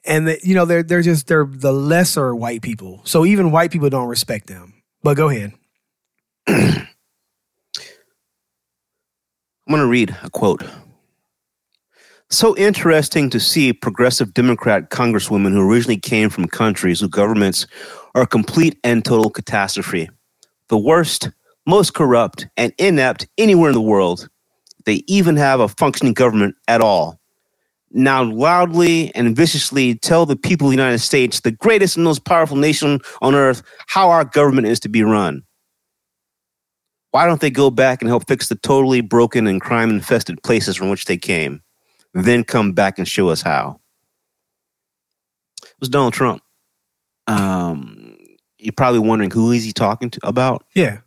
[0.05, 3.01] and you know they're they're just they're the lesser white people.
[3.03, 4.73] So even white people don't respect them.
[5.03, 5.53] But go ahead.
[9.67, 10.63] I'm going to read a quote.
[12.29, 17.67] So interesting to see progressive Democrat congresswomen who originally came from countries whose governments
[18.15, 20.09] are a complete and total catastrophe.
[20.69, 21.29] The worst,
[21.65, 24.29] most corrupt, and inept anywhere in the world.
[24.87, 27.19] They even have a functioning government at all.
[27.91, 32.23] Now, loudly and viciously tell the people of the United States, the greatest and most
[32.23, 35.43] powerful nation on earth, how our government is to be run.
[37.11, 40.77] Why don't they go back and help fix the totally broken and crime infested places
[40.77, 41.61] from which they came?
[42.13, 43.81] Then come back and show us how.
[45.63, 46.41] It was Donald Trump.
[47.27, 48.17] Um,
[48.57, 50.65] you're probably wondering who is he talking to about?
[50.73, 50.99] Yeah.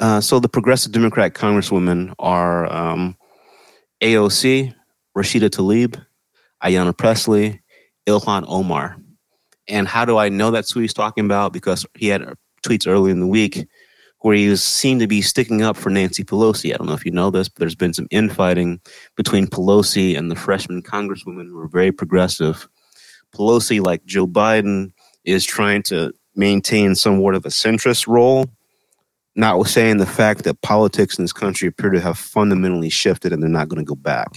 [0.00, 3.14] Uh, so the progressive Democrat congresswomen are um,
[4.00, 4.74] AOC,
[5.16, 6.02] Rashida Tlaib,
[6.64, 7.60] Ayanna Pressley,
[8.06, 8.96] Ilhan Omar.
[9.68, 11.52] And how do I know that's who he's talking about?
[11.52, 12.22] Because he had
[12.62, 13.66] tweets early in the week
[14.20, 16.72] where he was seen to be sticking up for Nancy Pelosi.
[16.72, 18.80] I don't know if you know this, but there's been some infighting
[19.16, 22.68] between Pelosi and the freshman congresswomen who are very progressive.
[23.34, 24.92] Pelosi, like Joe Biden,
[25.24, 28.46] is trying to maintain somewhat of a centrist role,
[29.40, 33.50] notwithstanding the fact that politics in this country appear to have fundamentally shifted and they're
[33.50, 34.28] not going to go back.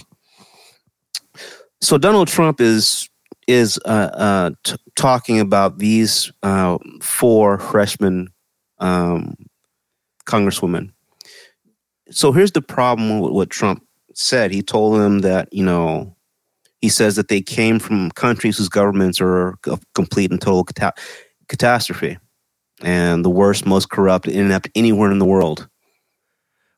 [1.80, 3.08] So Donald Trump is
[3.46, 8.28] is uh, uh, t- talking about these uh, four freshman
[8.78, 9.34] um,
[10.24, 10.90] congresswomen.
[12.10, 13.84] So here's the problem with what Trump
[14.14, 14.50] said.
[14.50, 16.16] He told them that you know
[16.80, 20.94] He says that they came from countries whose governments are a complete and total cata-
[21.48, 22.18] catastrophe
[22.84, 25.68] and the worst, most corrupt, inept anywhere in the world.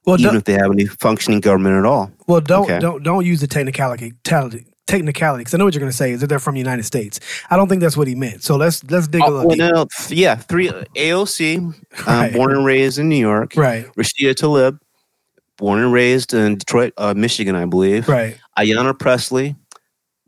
[0.07, 2.13] Well, even if they have any functioning government at all.
[2.29, 2.79] well, don't okay.
[2.79, 4.15] don't don't use the technicality
[4.87, 6.85] technicality because I know what you're going to say is that they're from the United
[6.85, 7.19] States.
[7.51, 8.45] I don't think that's what he meant.
[8.45, 11.75] So let's let's dig a Oh, little well, no, yeah, three AOC,
[12.07, 12.31] Right.
[12.33, 13.55] uh, born and raised in New York.
[13.57, 14.79] Right, Rashida Tlaib,
[15.57, 18.09] born and raised in Detroit, uh, Michigan, I believe.
[18.09, 19.57] right, Ayanna Pressley,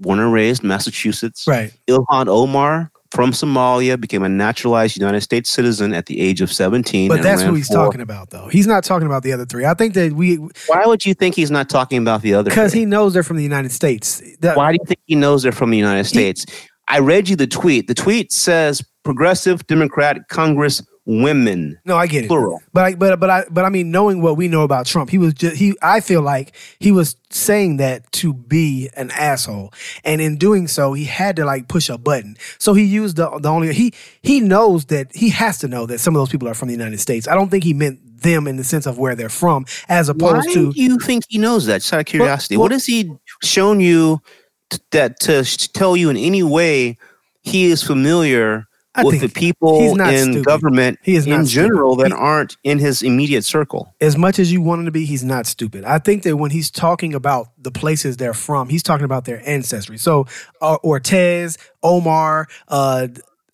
[0.01, 1.45] born and raised Massachusetts.
[1.47, 1.73] right.
[1.87, 7.09] Ilhan Omar from Somalia became a naturalized United States citizen at the age of 17.
[7.09, 8.49] But that's what he's for- talking about, though.
[8.49, 9.65] He's not talking about the other three.
[9.65, 10.37] I think that we
[10.67, 12.51] Why would you think he's not talking about the other?
[12.51, 14.23] because he knows they're from the United States.
[14.41, 16.45] That- Why do you think he knows they're from the United States?
[16.89, 17.87] I read you the tweet.
[17.87, 22.29] The tweet says Progressive Democratic Congress women, no, I get it.
[22.29, 22.61] plural.
[22.75, 25.17] But I, but but I but I mean, knowing what we know about Trump, he
[25.17, 25.75] was just he.
[25.83, 29.73] I feel like he was saying that to be an asshole,
[30.05, 32.37] and in doing so, he had to like push a button.
[32.59, 35.99] So he used the the only he he knows that he has to know that
[35.99, 37.27] some of those people are from the United States.
[37.27, 40.31] I don't think he meant them in the sense of where they're from, as Why
[40.31, 41.81] opposed to do you think he knows that?
[41.81, 43.11] Just out of curiosity, well- what has he
[43.43, 44.21] shown you
[44.69, 46.99] t- that to sh- tell you in any way
[47.41, 48.68] he is familiar
[48.99, 50.45] I with the people he's not in stupid.
[50.47, 52.13] government He is in general stupid.
[52.13, 53.95] that He- aren't in his immediate circle?
[54.01, 55.85] as much as you want him to be, he's not stupid.
[55.85, 59.43] I think that when he's talking about the places they're from, he's talking about their
[59.49, 59.99] ancestry.
[59.99, 60.27] So
[60.61, 63.09] uh, Ortez, Omar, uh,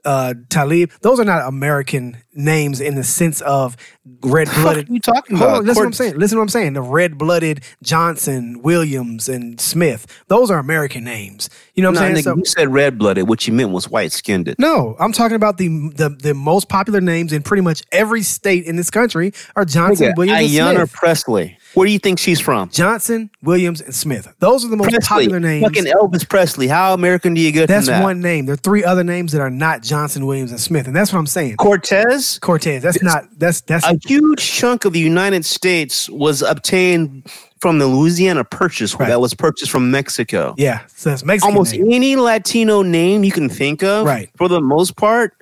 [0.05, 3.77] uh, Tlaib, those are not American names in the sense of
[4.23, 4.89] red What are blooded.
[4.89, 5.59] you talking Hold about?
[5.61, 6.17] on, listen what I'm saying.
[6.19, 6.73] Listen what I'm saying.
[6.75, 10.07] The red blooded Johnson, Williams, and Smith.
[10.29, 11.49] Those are American names.
[11.75, 12.25] You know what No, I'm saying?
[12.25, 13.29] nigga, So- you said red blooded.
[13.29, 14.55] What you meant was white skinned.
[14.59, 18.65] no, I'm talking about the, the the most popular names in pretty much every state
[18.65, 20.93] in this country are Johnson, Williams, and Ayanna Smith.
[20.93, 21.59] Presley.
[21.75, 22.69] Where do you think she's from?
[22.71, 24.33] Johnson, Williams, and Smith.
[24.39, 25.07] Those are the most Presley.
[25.09, 25.65] popular names.
[25.65, 26.69] Fucking Elvis Presley.
[26.69, 28.03] How American do you get That's that?
[28.03, 28.47] one name.
[28.47, 31.19] There are three other names that are not Johnson, Williams, and Smith, and that's what
[31.19, 31.57] I'm saying.
[31.57, 32.39] Cortez.
[32.41, 32.83] Cortez.
[32.83, 33.25] That's not.
[33.39, 33.85] That's that's.
[33.87, 39.09] A huge chunk of the United States was obtained from the Louisiana Purchase Right.
[39.09, 40.55] that was purchased from Mexico.
[40.59, 40.81] yeah.
[40.95, 41.55] So that's Mexican.
[41.55, 41.91] Almost name.
[41.93, 44.29] any Latino name you can think of, Right.
[44.37, 45.33] for the most part,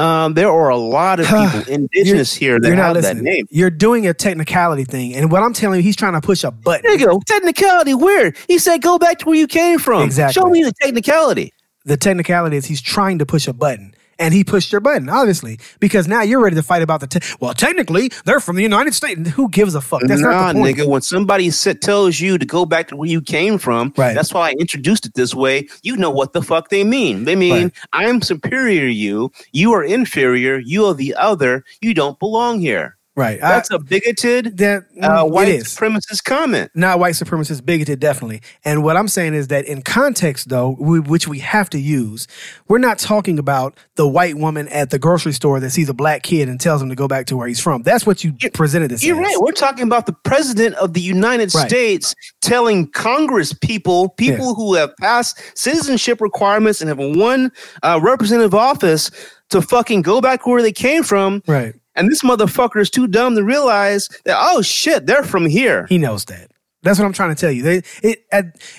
[0.00, 3.46] um, there are a lot of people indigenous here that have that name.
[3.50, 6.50] You're doing a technicality thing, and what I'm telling you, he's trying to push a
[6.50, 6.82] button.
[6.84, 7.20] There go.
[7.26, 7.94] Technicality.
[7.94, 8.32] Where?
[8.48, 10.02] He said, go back to where you came from.
[10.02, 10.40] Exactly.
[10.40, 11.52] Show me the technicality.
[11.84, 13.94] The technicality is he's trying to push a button.
[14.20, 17.06] And he pushed your button, obviously, because now you're ready to fight about the.
[17.06, 19.30] Te- well, technically, they're from the United States.
[19.30, 20.02] Who gives a fuck?
[20.06, 20.76] That's nah, not the point.
[20.76, 20.86] nigga.
[20.86, 24.14] When somebody sit, tells you to go back to where you came from, Right.
[24.14, 25.66] that's why I introduced it this way.
[25.82, 27.24] You know what the fuck they mean.
[27.24, 27.72] They mean Right.
[27.94, 29.32] I'm superior to you.
[29.52, 30.58] You are inferior.
[30.58, 31.64] You are the other.
[31.80, 32.96] You don't belong here.
[33.16, 33.40] Right.
[33.40, 35.64] That's a bigoted that uh, mm, white it is.
[35.64, 36.70] supremacist comment.
[36.74, 41.00] not white supremacist bigoted definitely and what i'm saying is that in context though we,
[41.00, 42.26] which we have to use
[42.68, 46.22] we're not talking about the white woman at the grocery store that sees a black
[46.22, 48.90] kid and tells him to go back to where he's from that's what you presented
[48.90, 49.26] this You're as.
[49.26, 49.36] right.
[49.40, 51.68] We're talking about the president of the United Right.
[51.68, 57.50] States telling Congress people, people who have passed citizenship requirements and have won
[57.82, 59.10] uh, representative office,
[59.50, 61.42] to fucking go back where they came from.
[61.48, 65.86] right And this motherfucker is too dumb to realize that, oh shit, they're from here.
[65.88, 66.50] he knows that
[66.82, 67.62] that's what I'm trying to tell you.
[67.62, 68.24] They, it,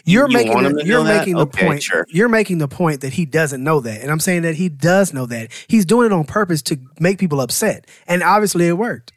[0.06, 1.20] you're You making the, you're that?
[1.20, 1.84] making the Okay, point.
[1.84, 2.06] sure.
[2.10, 5.14] You're making the point that he doesn't know that, and I'm saying that he does
[5.14, 5.52] know that.
[5.68, 9.14] He's doing it on purpose to make people upset, and obviously it worked.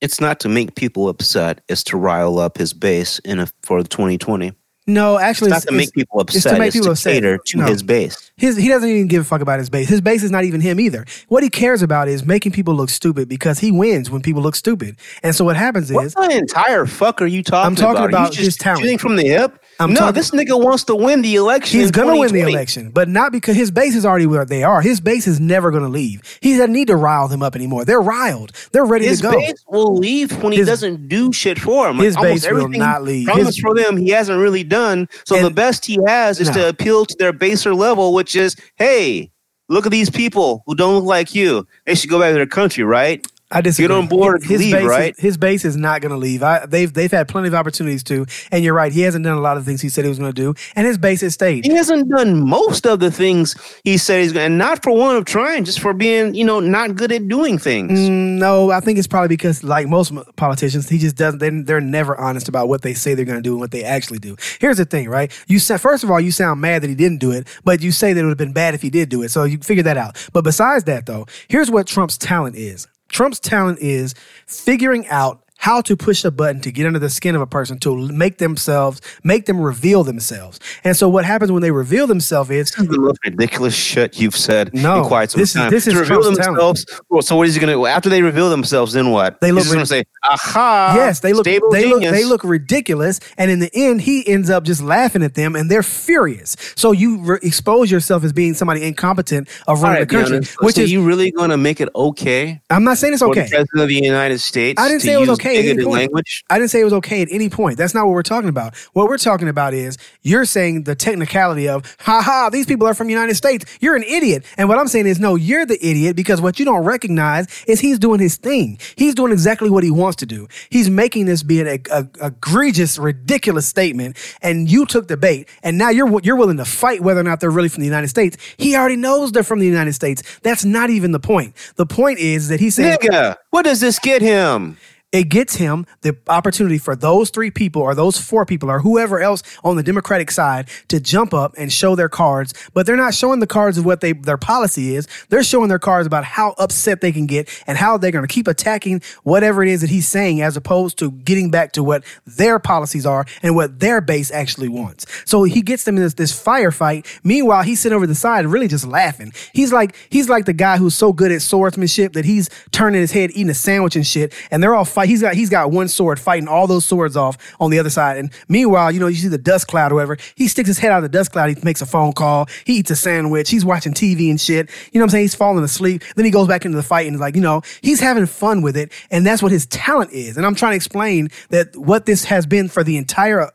[0.00, 3.82] It's not to make people upset, it's to rile up his base in a, for
[3.82, 4.52] 2020.
[4.88, 6.36] No, actually, It's not it's, to make people upset.
[6.36, 7.44] it's to make it's people to upset.
[7.44, 7.66] to No.
[7.66, 8.32] his base.
[8.38, 9.86] His he doesn't even give a fuck about his base.
[9.88, 11.04] His base is not even him either.
[11.28, 14.56] What he cares about is making people look stupid because he wins when people look
[14.56, 14.96] stupid.
[15.22, 18.08] And so what happens What is the entire fuck are you talking I'm talking about?
[18.08, 18.80] About you his just talent.
[18.82, 19.62] shooting from the hip?
[19.80, 21.78] I'm no, talking- this nigga wants to win the election.
[21.80, 24.80] he's gonna win the election, but not because his base is already where they are.
[24.82, 26.20] His base is never gonna leave.
[26.40, 27.84] He doesn't need to rile them up anymore.
[27.84, 28.52] They're riled.
[28.72, 29.38] They're ready His to go.
[29.38, 31.98] His base will leave when he doesn't do shit for him.
[31.98, 33.26] his Almost base will not leave.
[33.26, 35.08] Promised His- for them, he hasn't really done.
[35.24, 36.54] So And- the best he has is No.
[36.54, 39.30] to appeal to their baser level, which is, hey,
[39.68, 41.66] look at these people who don't look like you.
[41.86, 43.24] They should go back to their country, right?
[43.50, 43.88] I disagree.
[43.88, 45.14] Get on board and leave, base right?
[45.16, 46.42] Is, his base is not going to leave.
[46.42, 48.92] I, they've they've had plenty of opportunities to, and you're right.
[48.92, 50.86] He hasn't done a lot of things he said he was going to do, and
[50.86, 51.64] his base has stayed.
[51.64, 55.16] He hasn't done most of the things he said he's going, and not for one
[55.16, 57.98] of trying, just for being, you know, not good at doing things.
[57.98, 61.38] Mm, no, I think it's probably because, like most politicians, he just doesn't.
[61.38, 63.82] They're, they're never honest about what they say they're going to do and what they
[63.82, 64.36] actually do.
[64.60, 65.32] Here's the thing, right?
[65.48, 67.92] You said first of all, you sound mad that he didn't do it, but you
[67.92, 69.30] say that it would have been bad if he did do it.
[69.30, 70.28] So you figure that out.
[70.34, 72.86] But besides that, though, here's what Trump's talent is.
[73.08, 74.14] Trump's talent is
[74.46, 77.78] figuring out how to push a button to get under the skin of a person
[77.80, 80.60] to make themselves, make them reveal themselves.
[80.84, 84.20] And so what happens when they reveal themselves is This is the most ridiculous shit
[84.20, 85.70] you've said No, in quite some this is- time.
[85.70, 86.86] this is to reveal Trump's themselves.
[87.10, 88.92] Well, so what is he going to after they reveal themselves?
[88.92, 89.40] Then what?
[89.40, 93.50] They look going to say, "Aha!" yes, they look they look they look ridiculous and
[93.50, 96.56] in the end he ends up just laughing at them and they're furious.
[96.76, 100.76] So you re- expose yourself as being somebody incompetent of running right, the country, which
[100.76, 103.42] so is you really going to make it okay I'm not saying it's okay.
[103.44, 104.80] the president of the United States?
[104.80, 105.94] I didn't say it was use okay at any point.
[105.94, 106.44] language.
[106.50, 107.78] I didn't say it was okay at any point.
[107.78, 108.76] That's not what we're talking about.
[108.92, 112.94] What we're talking about is you're saying the technicality of, ha ha, these people are
[112.94, 113.64] from the United States.
[113.80, 114.44] You're an idiot.
[114.56, 117.80] And what I'm saying is, no, you're the idiot because what you don't recognize is
[117.80, 118.78] he's doing his thing.
[118.96, 120.48] He's doing exactly what he wants to do.
[120.70, 124.16] He's making this be an a, a, egregious, ridiculous statement.
[124.42, 125.48] And you took the bait.
[125.62, 128.08] And now you're you're willing to fight whether or not they're really from the United
[128.08, 128.36] States.
[128.56, 130.22] He already knows they're from the United States.
[130.42, 131.54] That's not even the point.
[131.76, 134.76] The point is that he said, Nigga, what does this get him?
[135.10, 139.20] It gets him the opportunity for those three people or those four people or whoever
[139.20, 142.52] else on the Democratic side to jump up and show their cards.
[142.74, 145.08] But they're not showing the cards of what they their policy is.
[145.30, 148.32] They're showing their cards about how upset they can get and how they're going to
[148.32, 152.04] keep attacking whatever it is that he's saying, as opposed to getting back to what
[152.26, 155.06] their policies are and what their base actually wants.
[155.24, 157.06] So he gets them in this, this firefight.
[157.24, 159.32] Meanwhile, he's sitting over the side, really just laughing.
[159.54, 163.12] He's like he's like the guy who's so good at swordsmanship that he's turning his
[163.12, 165.08] head, eating a sandwich and shit, and they're all fight.
[165.08, 168.16] He's got he's got one sword fighting all those swords off on the other side.
[168.16, 170.16] And meanwhile, you know, you see the dust cloud or whatever.
[170.34, 171.50] He sticks his head out of the dust cloud.
[171.50, 172.48] He makes a phone call.
[172.64, 173.50] He eats a sandwich.
[173.50, 174.70] He's watching TV and shit.
[174.92, 175.24] You know what I'm saying?
[175.24, 176.02] He's falling asleep.
[176.16, 178.62] Then he goes back into the fight and is like, you know, he's having fun
[178.62, 180.36] with it, and that's what his talent is.
[180.36, 183.50] And I'm trying to explain that what this has been for the entire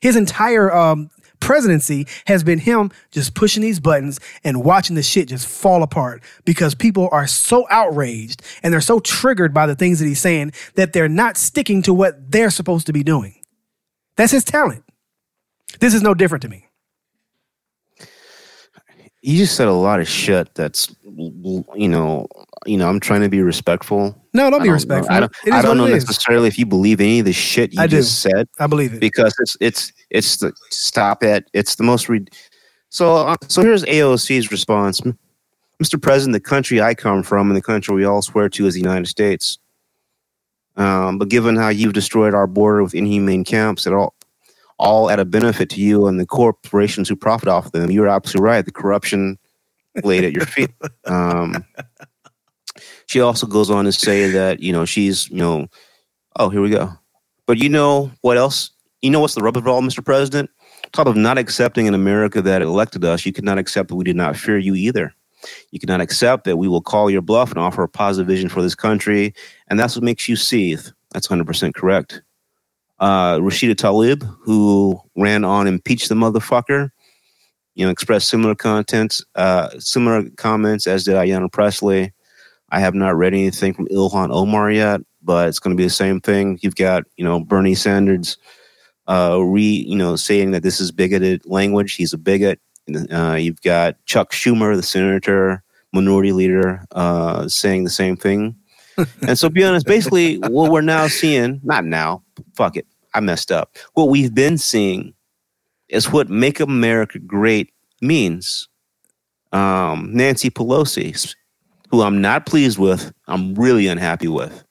[0.00, 1.10] his entire um,
[1.40, 6.22] presidency has been him just pushing these buttons and watching the shit just fall apart
[6.44, 10.52] because people are so outraged and they're so triggered by the things that he's saying
[10.74, 13.34] that they're not sticking to what they're supposed to be doing.
[14.16, 14.84] That's his talent.
[15.80, 16.66] This is no different to me.
[19.20, 20.54] You just said a lot of shit.
[20.54, 22.28] That's you know,
[22.68, 22.88] you know.
[22.88, 24.14] I'm trying to be respectful.
[24.34, 25.14] No, don't I be know- respectful.
[25.14, 27.86] I don't, I don't know necessarily if you believe any of the shit you I
[27.86, 27.96] do.
[27.96, 29.00] just said I believe it.
[29.00, 31.48] because it's it's it's the stop it.
[31.54, 32.08] It's the most.
[32.08, 32.26] Re-
[32.90, 35.00] so uh, so here's AOC's response,
[35.82, 36.00] Mr.
[36.00, 36.32] President.
[36.34, 39.08] The country I come from and the country we all swear to is the United
[39.08, 39.58] States.
[40.76, 44.14] Um, but given how you've destroyed our border with inhumane camps, at all
[44.78, 48.46] all at a benefit to you and the corporations who profit off them, you're absolutely
[48.48, 48.64] right.
[48.64, 49.36] The corruption
[50.04, 50.70] laid at your feet.
[51.06, 51.64] Um,
[53.08, 55.66] she also goes on to say that you know she's you know
[56.36, 56.92] oh here we go.
[57.46, 58.70] But you know what else?
[59.00, 60.50] You know what's the rub of all mr president?
[60.92, 64.04] Talk of not accepting an america that elected us you could not accept that we
[64.04, 65.12] did not fear you either.
[65.70, 68.60] You cannot accept that we will call your bluff and offer a positive vision for
[68.60, 69.34] this country
[69.68, 70.86] and that's what makes you seethe.
[71.12, 72.22] That's 100% correct.
[72.98, 76.90] Uh, rashida tlaib who ran on impeach the motherfucker
[77.74, 82.12] you know expressed similar contents uh, similar comments as did ayanna pressley
[82.70, 85.90] I have not read anything from Ilhan Omar yet, but it's going to be the
[85.90, 86.58] same thing.
[86.62, 88.36] You've got, you know, Bernie Sanders,
[89.08, 91.94] uh, re, you know, saying that this is bigoted language.
[91.94, 92.60] He's a bigot.
[93.10, 95.62] Uh, you've got Chuck Schumer, the senator,
[95.92, 98.56] minority leader, uh, saying the same thing.
[99.26, 102.22] and so, be honest, basically, what we're now seeing, not now,
[102.54, 103.76] fuck it, I messed up.
[103.94, 105.14] What we've been seeing
[105.88, 108.68] is what "Make America Great" means.
[109.52, 111.34] Um, Nancy Pelosi,
[111.90, 114.64] who I'm not pleased with, I'm really unhappy with.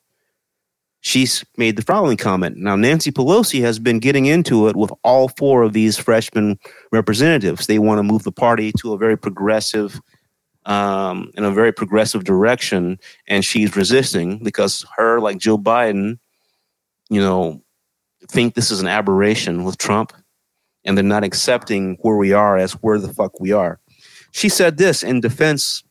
[1.02, 2.58] She's made the following comment.
[2.58, 6.60] Now, Nancy Pelosi has been getting into it with all four of these freshman
[6.92, 7.68] representatives.
[7.68, 10.02] They want to move the party to a very progressive,
[10.66, 16.20] um, in a very progressive direction, and she's resisting because her, like Joe Biden,
[17.10, 17.62] you know,
[18.28, 20.12] think this is an aberration with Trump,
[20.84, 23.80] and they're not accepting where we are as where the fuck we are.
[24.32, 25.84] She said this in defense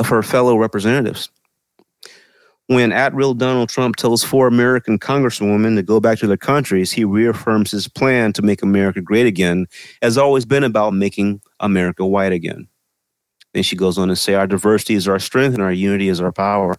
[0.00, 1.28] of her fellow representatives.
[2.68, 6.90] When at real Donald Trump tells four American congresswomen to go back to their countries,
[6.90, 9.66] he reaffirms his plan to make America great again,
[10.00, 12.66] has always been about making America white again.
[13.52, 16.20] Then she goes on to say, Our diversity is our strength and our unity is
[16.20, 16.76] our power.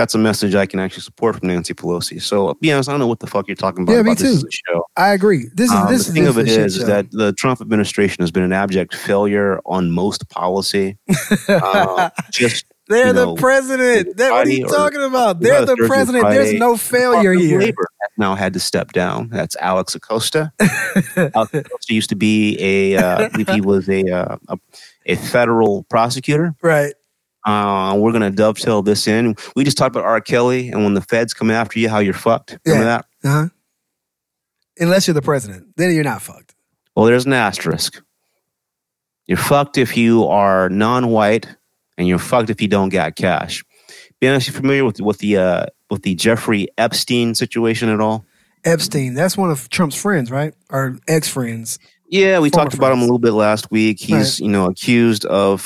[0.00, 2.22] That's a message I can actually support from Nancy Pelosi.
[2.22, 3.92] So, be honest, I don't know what the fuck you're talking about.
[3.92, 4.46] Yeah, me about this too.
[4.46, 4.86] is show.
[4.96, 5.50] I agree.
[5.52, 8.22] This is Um, this the thing this of it is, is, that the Trump administration
[8.22, 10.96] has been an abject failure on most policy.
[11.48, 14.16] Uh, just They're you the president.
[14.16, 15.40] That, what are you Friday talking about?
[15.40, 16.24] They're the president.
[16.30, 17.60] There's no failure here.
[17.60, 19.28] Labor has now had to step down.
[19.28, 20.52] That's Alex Acosta.
[21.16, 24.58] Alex Acosta used to be a, uh, I believe he was a, uh, a
[25.06, 26.54] a federal prosecutor.
[26.62, 26.94] Right.
[27.46, 29.34] Uh, we're gonna dovetail this in.
[29.56, 30.20] We just talked about R.
[30.20, 32.58] Kelly, and when the feds come after you, how you're fucked.
[32.66, 32.96] Remember Yeah.
[33.22, 33.28] that?
[33.28, 33.48] Uh huh.
[34.78, 36.54] Unless you're the president, then you're not fucked.
[36.96, 38.02] Well, there's an asterisk.
[39.26, 41.46] You're fucked if you are non-white,
[41.96, 43.62] and you're fucked if you don't got cash.
[44.20, 48.24] Be honest, you familiar with with the uh, with the Jeffrey Epstein situation at all?
[48.64, 50.52] Epstein, that's one of Trump's friends, right?
[50.70, 51.78] Or ex friends.
[52.08, 54.00] Yeah, we Former talked about him a little bit last week.
[54.00, 54.40] He's Right.
[54.40, 55.62] you know accused of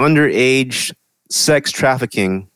[0.00, 0.92] underage
[1.30, 2.48] sex trafficking,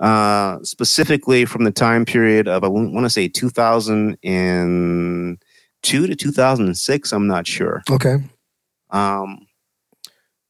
[0.00, 7.12] uh, specifically from the time period of I want to say 2002 to 2006.
[7.12, 7.82] I'm not sure.
[7.88, 8.16] Okay.
[8.90, 9.46] Um,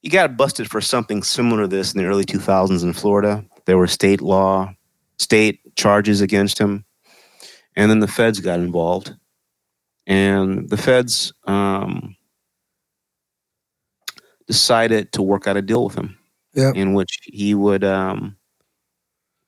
[0.00, 3.44] he got busted for something similar to this in the early 2000s in Florida.
[3.66, 4.74] There were state law,
[5.18, 6.84] state charges against him,
[7.76, 9.14] and then the feds got involved.
[10.08, 12.16] And the feds um,
[14.48, 16.18] decided to work out a deal with him,
[16.74, 17.84] In which he would.
[17.84, 18.36] Um,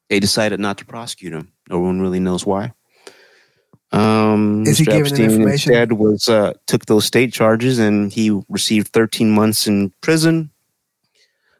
[0.08, 1.52] they decided not to prosecute him.
[1.68, 2.72] No one really knows why.
[3.92, 4.86] Um, Is he Mr.
[4.86, 5.72] giving Epstein information?
[5.72, 10.50] instead was uh, took those state charges and he received 13 months in prison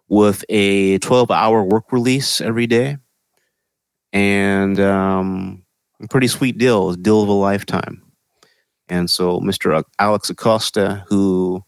[0.08, 2.98] with a 12 hour work release every day
[4.12, 5.64] and um,
[6.02, 8.02] a pretty sweet deal, a deal of a lifetime.
[8.88, 9.82] And so Mr.
[9.98, 11.64] Alex Acosta, who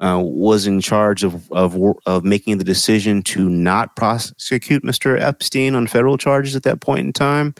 [0.00, 1.76] uh, was in charge of, of
[2.06, 5.20] of making the decision to not prosecute Mr.
[5.20, 7.54] Epstein on federal charges at that point in time,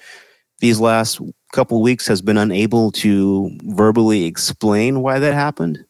[0.61, 1.21] these last
[1.53, 5.85] couple weeks has been unable to verbally explain why that happened.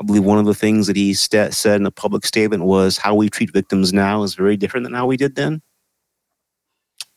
[0.00, 2.96] I believe one of the things that he sta said in a public statement was
[2.96, 5.60] how we treat victims now is very different than how we did then,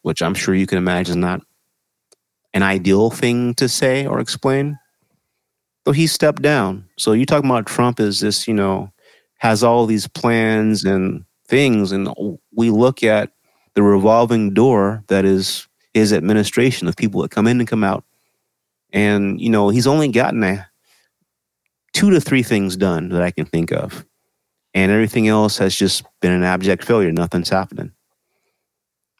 [0.01, 1.41] which I'm sure you can imagine is not
[2.53, 4.77] an ideal thing to say or explain.
[5.85, 6.87] So he stepped down.
[6.97, 8.91] So you talking about Trump is this, you know,
[9.37, 12.09] has all these plans and things, and
[12.55, 13.31] we look at
[13.75, 18.03] the revolving door that is his administration of people that come in and come out.
[18.91, 20.67] And, you know, he's only gotten a
[21.93, 24.05] two to three things done that I can think of.
[24.73, 27.11] And everything else has just been an abject failure.
[27.11, 27.91] Nothing's happening.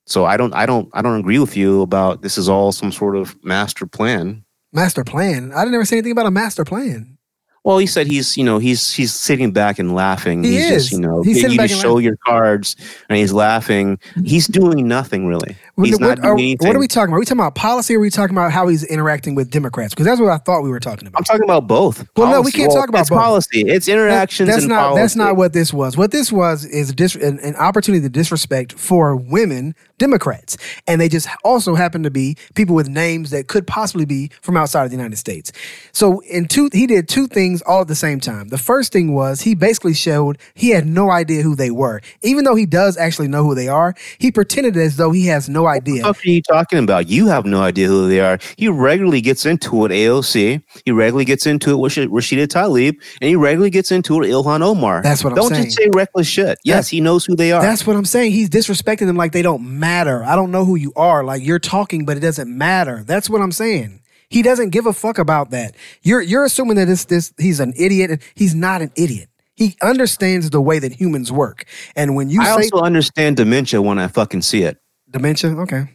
[0.06, 2.92] So I don't I don't I don't agree with you about this is all some
[2.92, 4.44] sort of master plan.
[4.74, 5.52] Master plan.
[5.54, 7.18] I didn't ever say anything about a master plan.
[7.66, 10.44] Well, he said he's, you know, he's he's sitting back and laughing.
[10.44, 10.84] He he's is.
[10.84, 12.04] just, you know, He's you to show laughing.
[12.04, 12.76] your cards
[13.08, 14.00] and he's laughing.
[14.26, 15.56] He's doing nothing really.
[15.76, 16.68] What- He's what, not are, doing anything.
[16.68, 17.16] what are we talking about?
[17.16, 19.94] Are we talking about policy or are we talking about how he's interacting with Democrats?
[19.94, 21.20] Because that's what I thought we were talking about.
[21.20, 22.06] I'm talking about both.
[22.18, 23.20] Well, no, we can't talk about it's both.
[23.20, 23.62] policy.
[23.62, 25.02] It's interactions that's and not policy.
[25.02, 25.96] that's not what this was.
[25.96, 31.08] What this was is dis- an, an opportunity to disrespect for women Democrats, and they
[31.10, 34.90] just also happen to be people with names that could possibly be from outside of
[34.90, 35.52] the United States.
[35.92, 38.50] So in two, he did two things all at the same time.
[38.50, 42.44] The first thing was he basically showed he had no idea who they were, even
[42.44, 43.94] though he does actually know who they are.
[44.18, 46.04] He pretended as though he has no idea.
[46.04, 47.08] What are you talking about?
[47.08, 48.40] You have no idea who they are.
[48.58, 50.62] He regularly gets into it AOC.
[50.86, 54.28] He regularly gets into it with Sh- Rashida Tlaib, and he regularly gets into it
[54.28, 55.02] Ilhan Omar.
[55.04, 55.66] That's what I'm Don't saying.
[55.66, 56.58] just say reckless shit.
[56.64, 57.62] Yes, he knows who they are.
[57.62, 58.32] That's what I'm saying.
[58.32, 60.24] He's disrespecting them like they don't matter.
[60.24, 61.26] I don't know who you are.
[61.26, 63.04] Like you're talking, but it doesn't matter.
[63.04, 64.02] That's what I'm saying.
[64.30, 65.76] He doesn't give a fuck about that.
[66.04, 69.28] You're you're assuming that this this he's an idiot, he's not an idiot.
[69.56, 71.66] He understands the way that humans work.
[71.98, 74.78] And when you I say also understand dementia when I fucking see it.
[75.12, 75.88] dementia, okay,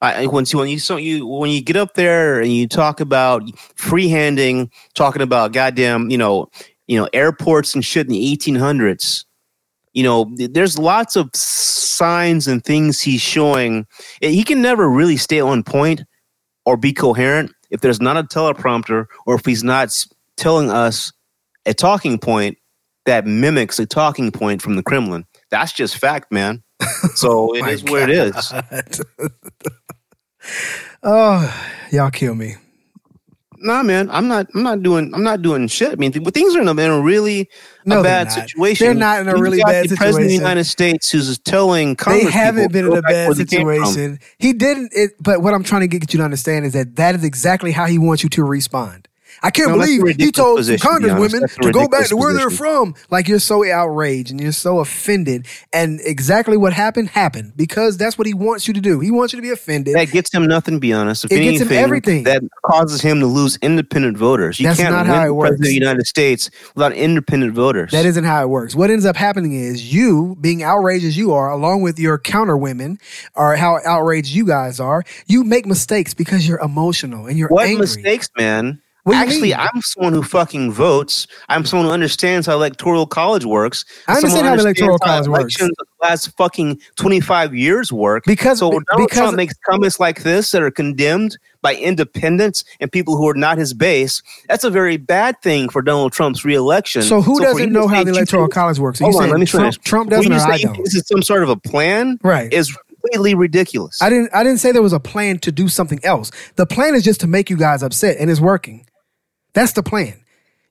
[0.00, 3.42] I, when when you so you when you get up there and you talk about
[3.76, 6.48] freehanding, talking about goddamn you know
[6.86, 9.24] you know airports and shit in the 1800s.
[9.92, 13.86] You know, there's lots of signs and things he's showing.
[14.22, 16.02] Eh, he can never really stay on point
[16.64, 19.90] or be coherent if there's not a teleprompter or if he's not
[20.36, 21.12] telling us
[21.66, 22.58] a talking point
[23.04, 25.24] that mimics a talking point from the Kremlin.
[25.50, 26.62] That's just fact, man.
[27.14, 28.52] So it is where it is.
[31.04, 31.52] Oh,
[31.90, 32.56] y'all kill me.
[33.62, 34.48] Nah, man, I'm not.
[34.54, 35.14] I'm not doing.
[35.14, 35.92] I'm not doing shit.
[35.92, 37.48] I mean, th- things are in a, in a really
[37.84, 38.86] No, a bad situation.
[38.86, 40.34] They're not in a You've really got bad the President of the.
[40.34, 43.86] United States who's telling Congress they haven't been in a bad where they came from."
[43.86, 44.18] situation.
[44.38, 44.92] He didn't.
[44.94, 47.72] It, but what I'm trying to get you to understand is that that is exactly
[47.72, 49.08] how he wants you to respond.
[49.42, 52.32] I can't No, believe he told position, some to congresswomen to go back to where
[52.32, 52.94] they're from.
[53.10, 55.46] Like you're so outraged and you're so offended.
[55.72, 59.00] And exactly what happened happened because that's what he wants you to do.
[59.00, 59.96] He wants you to be offended.
[59.96, 60.74] That gets him nothing.
[60.74, 62.24] To be honest, if It gets him everything.
[62.24, 64.60] That causes him to lose independent voters.
[64.60, 65.48] You That's can't not win how it the works.
[65.50, 67.90] President of the United States without independent voters.
[67.90, 68.74] That isn't how it works.
[68.74, 72.56] What ends up happening is you, being outraged as you are, along with your counter
[72.56, 72.98] women,
[73.34, 77.66] or how outraged you guys are, you make mistakes because you're emotional and you're what
[77.66, 77.80] angry.
[77.80, 78.80] mistakes, man.
[79.10, 79.54] Actually, mean?
[79.58, 81.26] I'm someone who fucking votes.
[81.48, 83.84] I'm someone who understands how electoral college works.
[84.06, 85.40] I understand how electoral college works.
[85.58, 88.24] elections, last fucking 25 years work.
[88.26, 92.64] Because- so when Donald because- Trump makes comments like this that are condemned by independents
[92.80, 96.44] and people who are not his base, that's a very bad thing for Donald Trump's
[96.44, 97.02] reelection.
[97.02, 99.00] So who for doesn't know how the electoral college works?
[99.00, 99.78] Hold on, let me Trump, finish.
[99.78, 100.76] Trump For doesn't you or to I say don't?
[100.84, 102.52] This is some sort of a plan, Right.
[102.52, 103.98] Is completely ridiculous.
[104.00, 106.30] I didn't I didn't say there was a plan to do something else.
[106.54, 108.86] The plan is just to make you guys upset and it's working.
[109.54, 110.14] That's the plan.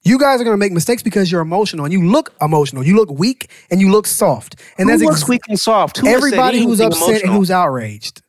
[0.04, 2.84] You guys are going to make mistakes because you're emotional and you look emotional.
[2.84, 4.56] You look weak and you look soft.
[4.80, 5.98] And who that's looks ex- weak and soft?
[6.00, 8.24] Who everybody who's upset and who's outraged.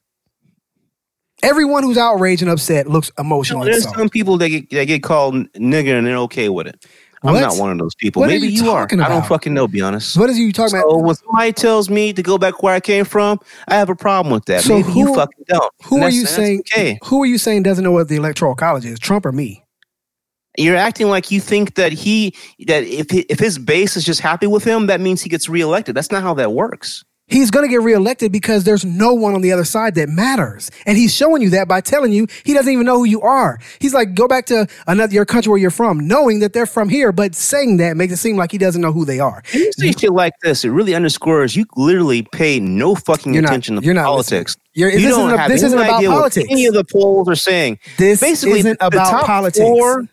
[1.43, 5.03] Everyone who's outraged and upset looks emotional and There's some people that get, that get
[5.03, 6.85] called nigger and they're okay with it.
[7.25, 8.21] I'm not one of those people.
[8.21, 8.83] What are Maybe you you, are.
[8.83, 9.69] talking I don't fucking know.
[9.69, 10.17] Be honest.
[10.17, 11.05] What is you talking So about?
[11.05, 13.39] when somebody tells me to go back where I came from,
[13.69, 14.63] I have a problem with that.
[14.63, 15.73] So Maybe who- you fucking don't.
[15.85, 16.61] Who are you saying?
[16.73, 16.99] Okay.
[17.05, 18.99] Who are you saying doesn't know what the electoral college is?
[18.99, 19.65] Trump or me?
[20.59, 22.35] You're acting like you think that he
[22.67, 25.95] that if if his base is just happy with him, that means he gets reelected.
[25.95, 27.05] That's not how that works.
[27.29, 30.71] He's going to get reelected because there's no one on the other side that matters.
[30.85, 33.59] And he's showing you that by telling you he doesn't even know who you are.
[33.79, 36.91] He's like, go back to another your country where you're from, knowing that they're from
[36.91, 39.43] here, but saying that makes it seem like he doesn't know who they are.
[39.55, 43.43] When you say shit like this, it really underscores you literally pay no fucking You're
[43.43, 44.57] not- attention to you're not politics.
[44.75, 46.49] You're- you this don't isn't a- have this any isn't about politics.
[46.51, 49.59] Any of the polls are saying This basically isn't about politics.
[49.59, 50.07] Four,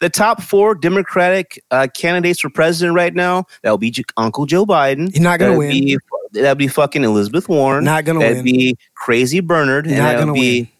[0.00, 4.46] the top four Democratic uh, candidates for president right now that will be J- Uncle
[4.46, 5.10] Joe Biden.
[5.12, 5.70] He's not gonna That'd win.
[5.70, 5.98] Be,
[6.32, 7.84] that'd be fucking Elizabeth Warren.
[7.84, 8.28] Not gonna win.
[8.30, 9.86] that'd be Crazy Bernard.
[9.86, 10.70] and Not gonna be,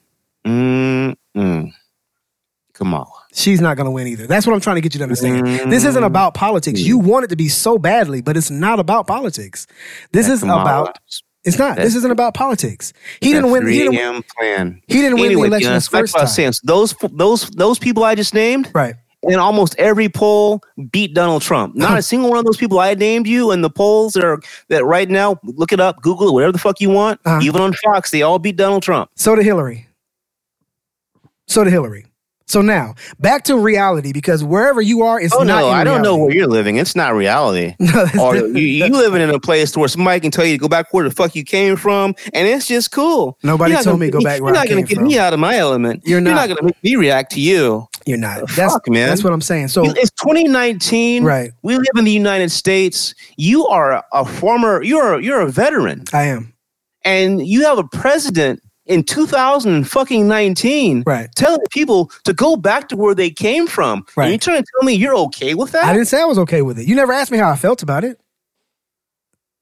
[0.46, 1.72] Mm, mm,
[2.74, 3.06] Kamala.
[3.32, 4.26] She's not going to win either.
[4.26, 5.72] That's what I'm trying to get you to understand.
[5.72, 6.80] This isn't about politics.
[6.80, 9.66] You want it to be so badly, but it's not about politics.
[10.12, 10.62] This is Kamala.
[10.62, 10.98] about.
[11.44, 11.76] It's not.
[11.76, 12.92] This isn't about politics.
[13.20, 13.66] He didn't win.
[13.66, 14.22] He didn't, a.m.
[14.38, 14.82] plan.
[14.86, 16.34] he didn't win the Anyway, election Giannis, the first what I was time.
[16.36, 18.94] saying, so those those those people I just named, Right.
[19.28, 21.74] In almost every poll beat Donald Trump.
[21.74, 24.40] Not a single one of those people I named you in the polls that are
[24.68, 27.20] that right now, look it up, Google it, whatever the fuck you want.
[27.24, 27.40] Uh-huh.
[27.42, 29.10] Even on Fox, they all beat Donald Trump.
[29.16, 29.86] So did Hillary.
[31.46, 32.06] So did Hillary.
[32.46, 35.60] So now back to reality because wherever you are, it's Oh not.
[35.60, 36.76] no, I don't know where you're living.
[36.76, 37.74] It's not reality.
[37.80, 40.68] No, or you, you living in a place where somebody can tell you to go
[40.68, 43.38] back where the fuck you came from, and it's just cool.
[43.42, 45.06] Nobody told gonna me to go back You're not gonna get from.
[45.08, 46.02] me out of my element.
[46.04, 46.48] You're You're not.
[46.48, 47.88] not gonna make me react to you.
[48.06, 48.40] You're not.
[48.40, 49.08] The That's fuck, man.
[49.08, 49.68] That's what I'm saying.
[49.68, 51.24] So it's 2019.
[51.24, 51.52] Right.
[51.62, 53.14] We live in the United States.
[53.36, 54.82] You are a former.
[54.82, 56.04] You're you're a veteran.
[56.12, 56.54] I am
[57.04, 61.28] and you have a president in 2019 right.
[61.36, 64.04] telling people to go back to where they came from.
[64.16, 64.24] Right.
[64.24, 65.84] And you're trying to tell me you're okay with that?
[65.84, 66.86] I didn't say I was okay with it.
[66.86, 68.20] You never asked me how I felt about it.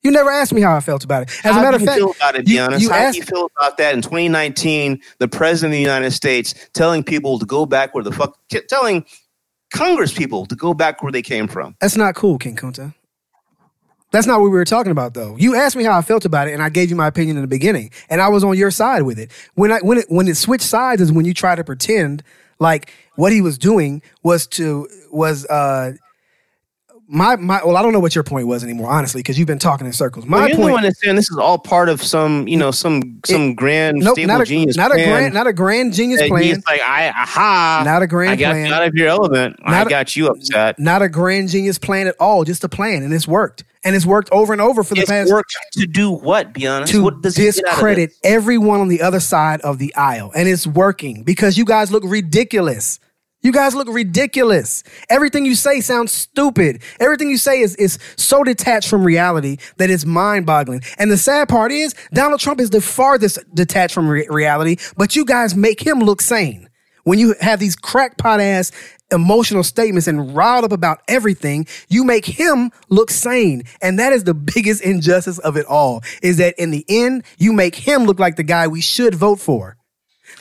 [0.02, 1.30] You never asked me how I felt about it.
[1.44, 2.82] As How a matter do of you fact, feel about it, be you- honest?
[2.82, 5.00] you How asked- do you feel about that in 2019?
[5.18, 8.36] The president of the United States telling people to go back where the fuck,
[8.68, 9.04] telling
[9.72, 11.76] Congress people to go back where they came from.
[11.80, 12.94] That's not cool, King Kunta.
[14.10, 15.36] That's not what we were talking about, though.
[15.38, 17.42] You asked me how I felt about it, and I gave you my opinion in
[17.42, 19.30] the beginning, and I was on your side with it.
[19.54, 22.22] When I when it when it switched sides is when you try to pretend
[22.58, 25.92] like what he was doing was to was uh
[27.12, 29.58] my my well I don't know what your point was anymore, honestly, because you've been
[29.58, 30.24] talking in circles.
[30.26, 31.18] My Well, you point, don't understand.
[31.18, 34.44] This is all part of some, you know, some some grand nope, stable not a
[34.44, 38.06] genius not a grand not a grand genius plan, He's like, I aha, not a
[38.06, 38.66] grand I got plan.
[38.66, 39.56] you out of your element.
[39.62, 40.78] I Not a- got you upset.
[40.78, 44.06] not a grand genius plan at all, just a plan, and it's worked, and it's
[44.06, 46.54] worked over and over for the past It's past worked to do what?
[46.54, 46.92] Be honest.
[46.92, 49.94] to what does he get out of discredit everyone on the other side of the
[49.94, 50.32] aisle.
[50.34, 52.98] And it's working because you guys look ridiculous.
[53.42, 54.84] You guys look ridiculous.
[55.10, 56.80] Everything you say sounds stupid.
[57.00, 60.82] Everything you say is, is so detached from reality that it's mind boggling.
[60.96, 65.16] And the sad part is, Donald Trump is the farthest detached from re- reality, but
[65.16, 66.68] you guys make him look sane.
[67.02, 68.70] When you have these crackpot ass
[69.10, 73.64] emotional statements and riled up about everything, you make him look sane.
[73.82, 77.52] And that is the biggest injustice of it all, is that in the end, you
[77.52, 79.76] make him look like the guy we should vote for.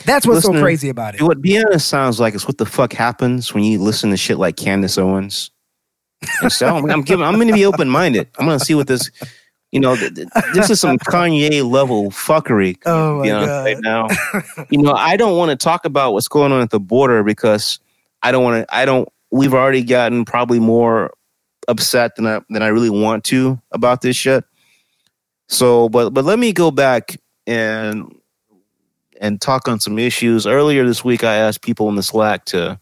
[0.06, 1.22] That's what's so crazy about it.
[1.22, 4.58] What be sounds like is what the fuck happens when you listen to shit like
[4.58, 5.52] Candace Owens.
[6.42, 7.26] And so I'm, I'm giving.
[7.26, 8.28] I'm going to be open minded.
[8.38, 9.10] I'm going to see what this.
[9.72, 12.78] You know, th- th- this is some Kanye level fuckery.
[12.86, 13.66] Oh my God.
[13.66, 14.08] right now.
[14.70, 17.80] you know, I don't want to talk about what's going on at the border because
[18.22, 18.76] I don't want to.
[18.76, 19.08] I don't.
[19.32, 21.14] We've already gotten probably more
[21.68, 24.44] upset than I than I really want to about this shit.
[25.48, 27.16] So, but but let me go back
[27.48, 28.14] and
[29.22, 30.46] and talk on some issues.
[30.46, 32.80] Earlier this week, I asked people in the Slack to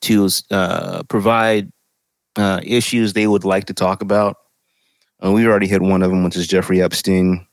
[0.00, 1.70] to uh, provide
[2.36, 4.36] uh, issues they would like to talk about.
[5.22, 7.46] Uh, we already hit one of them, which is Jeffrey Epstein.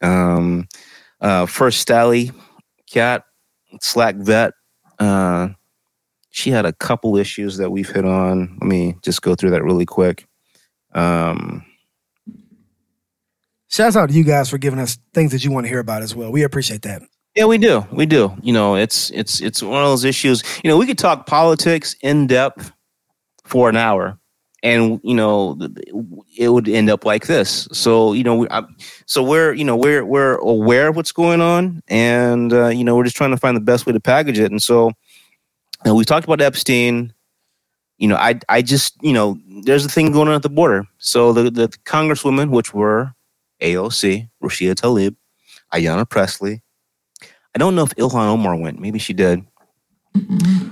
[0.00, 0.66] Um,
[1.20, 2.34] uh, first, Stally
[2.90, 3.24] Cat
[3.80, 4.54] Slack vet.
[4.98, 5.50] Uh,
[6.30, 8.56] she had a couple issues that we've hit on.
[8.60, 10.26] Let me just go through that really quick.
[10.94, 11.62] Um,
[13.72, 16.02] Shouts out to you guys for giving us things that you want to hear about
[16.02, 16.30] as well.
[16.30, 17.00] We appreciate that.
[17.34, 17.86] Yeah, we do.
[17.90, 18.36] We do.
[18.42, 20.42] You know, it's it's it's one of those issues.
[20.62, 22.70] You know, we could talk politics in depth
[23.44, 24.18] for an hour,
[24.62, 25.58] and you know,
[26.36, 27.66] it would end up like this.
[27.72, 28.62] So you know, we, I,
[29.06, 32.94] so we're you know we're we're aware of what's going on, and uh, you know,
[32.94, 34.50] we're just trying to find the best way to package it.
[34.50, 34.92] And so,
[35.86, 37.14] we talked about Epstein.
[37.96, 40.84] You know, I I just you know, there's a thing going on at the border.
[40.98, 43.14] So the the congresswomen, which were
[43.62, 45.16] AOC, Rashida Tlaib,
[45.72, 46.62] Ayanna Pressley.
[47.54, 48.80] I don't know if Ilhan Omar went.
[48.80, 49.44] Maybe she did.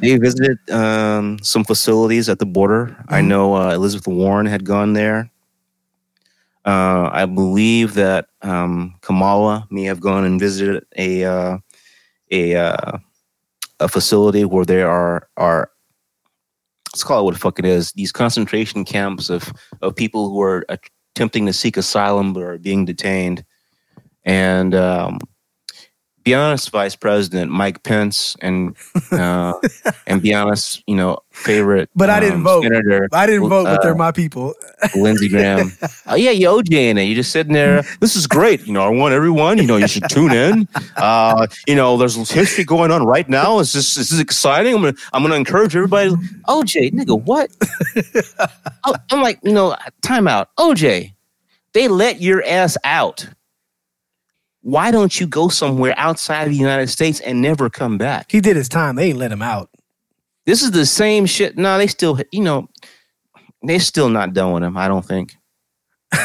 [0.01, 2.97] They visited um, some facilities at the border.
[3.09, 3.27] I Mhm.
[3.29, 5.31] know uh, Elizabeth Warren had gone there.
[6.65, 11.59] Uh, I believe that um, Kamala may have gone and visited a uh,
[12.31, 12.99] a uh,
[13.81, 15.71] a facility where there are are
[16.93, 20.41] let's call it what the fuck it is these concentration camps of of people who
[20.43, 20.65] are
[21.15, 23.45] attempting to seek asylum or being detained.
[24.25, 25.19] And um,
[26.25, 28.77] be honest, Vice President Mike Pence and
[29.13, 29.55] uh,
[30.07, 31.91] and be honest, you know, favorite.
[31.95, 32.63] But I didn't um, vote.
[32.65, 34.55] Senator I didn't vote, but uh, they're my people.
[34.95, 35.73] Lindsey Graham.
[36.07, 37.05] oh yeah, you OJ in it.
[37.05, 37.83] You're just sitting there.
[38.01, 38.67] This is great.
[38.67, 39.59] You know, I want everyone.
[39.59, 40.69] You know, you should tune in.
[40.97, 43.59] Uh, you know, there's history going on right now.
[43.59, 44.75] It's just this is exciting.
[44.75, 46.11] I'm gonna I'm gonna encourage everybody.
[46.49, 47.51] OJ, nigga, what?
[48.85, 50.49] Oh, I'm like, you know, time out.
[50.59, 51.13] OJ,
[51.75, 53.29] they let your ass out.
[54.63, 58.31] Why don't you go somewhere outside of the United States and never come back?
[58.31, 58.97] He did his time.
[58.97, 59.71] They ain't let him out.
[60.47, 61.57] This is the same shit.
[61.57, 62.69] No, they still, you know,
[63.63, 64.77] they're still not done with him.
[64.77, 65.35] I don't think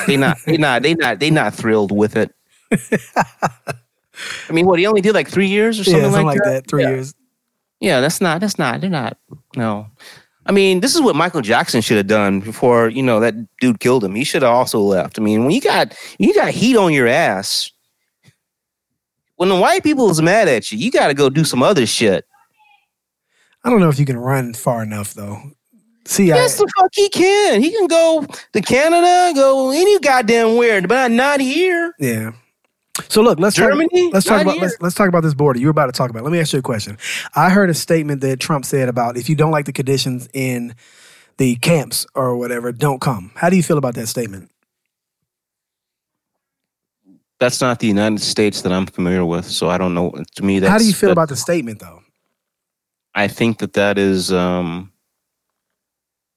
[0.08, 2.34] they not they not they not they not thrilled with it.
[4.50, 6.64] I mean, what he only did like three years or something, yeah, something like, that.
[6.64, 6.68] that.
[6.70, 6.90] Three Yeah.
[6.90, 7.14] years.
[7.82, 9.18] Yeah, that's not that's not they're not
[9.56, 9.88] no.
[10.48, 13.80] I mean, this is what Michael Jackson should have done before you know that dude
[13.80, 14.16] killed him.
[14.16, 15.20] He should have also left.
[15.20, 17.72] I mean, when you got you got heat on your ass,
[19.38, 21.86] when the white people is mad at you, you got to go do some other
[21.86, 22.26] shit.
[23.64, 25.42] I don't know if you can run far enough though.
[26.06, 27.62] See, I, Yes, the fuck he can.
[27.62, 31.94] He can go to Canada, go any goddamn where, but not here.
[32.00, 32.32] yeah.
[33.10, 33.90] So look, let's Germany?
[33.90, 35.60] Talk, let's talk about let's, let's talk about this border.
[35.60, 36.20] You were about to talk about.
[36.20, 36.24] it.
[36.24, 36.98] Let me ask you a question.
[37.36, 40.76] I heard a statement that Trump said about if you don't like the conditions in
[41.38, 43.32] the camps or whatever, don't come.
[43.36, 44.50] How do you feel about that statement?
[47.40, 50.12] That's not the United States that I'm familiar with, so I don't know.
[50.36, 52.02] To me, that's How do you feel that- about the statement though?
[53.14, 54.92] I think that that is um,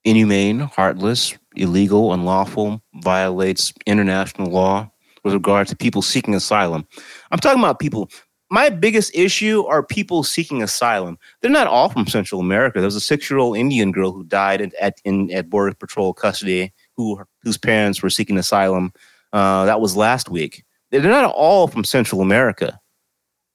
[0.05, 4.91] inhumane, heartless, illegal, unlawful, violates international law
[5.25, 6.87] with regard to people seeking asylum.
[7.33, 8.11] I'm talking about people.
[8.51, 11.19] My biggest issue are people seeking asylum.
[11.43, 12.79] They're not all from Central America.
[12.79, 16.73] There was a six-year-old Indian girl who died at at, in, at Border Patrol custody,
[16.97, 18.93] who whose parents were seeking asylum.
[19.33, 20.65] Uh, that was last week.
[20.91, 22.79] They're not all from Central America.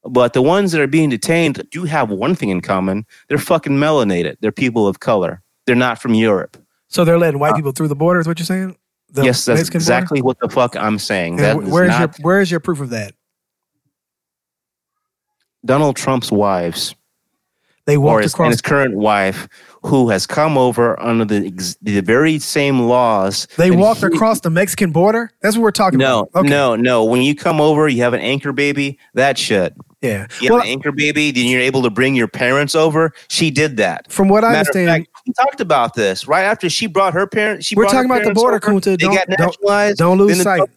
[0.03, 3.05] But the ones that are being detained do have one thing in common.
[3.29, 4.35] They're fucking melanated.
[4.41, 5.41] They're people of color.
[5.65, 6.57] They're not from Europe.
[6.89, 8.19] So they're letting white people through the border.
[8.19, 8.75] Is what you're saying?
[9.09, 9.83] The Uh, yes, that's Mexican border?
[9.83, 11.39] exactly what the fuck I'm saying.
[11.39, 13.13] And That where's not your where's your proof of that?
[15.65, 16.93] Donald Trump's wives
[17.85, 18.53] They or walked his, and across.
[18.53, 19.47] his current wife,
[19.83, 23.47] who has come over under the ex- the very same laws.
[23.57, 25.31] They walked he- across the Mexican border.
[25.41, 26.39] That's what we're talking No, about.
[26.41, 26.49] Okay.
[26.49, 27.03] no, no.
[27.03, 28.97] When you come over, you have an anchor baby.
[29.15, 29.73] That shit.
[30.01, 30.27] Yeah.
[30.39, 31.31] You Well, have an anchor baby.
[31.31, 33.11] Then you're able to bring your parents over.
[33.27, 34.09] She did that.
[34.11, 37.27] from what I Matter understand, fact, we talked about this right after she brought her
[37.27, 37.65] parents.
[37.65, 38.83] She We're brought her talking about the border, over, Kunta.
[38.85, 40.57] They Don't- got don't- don't lose the sight.
[40.57, 40.71] Trump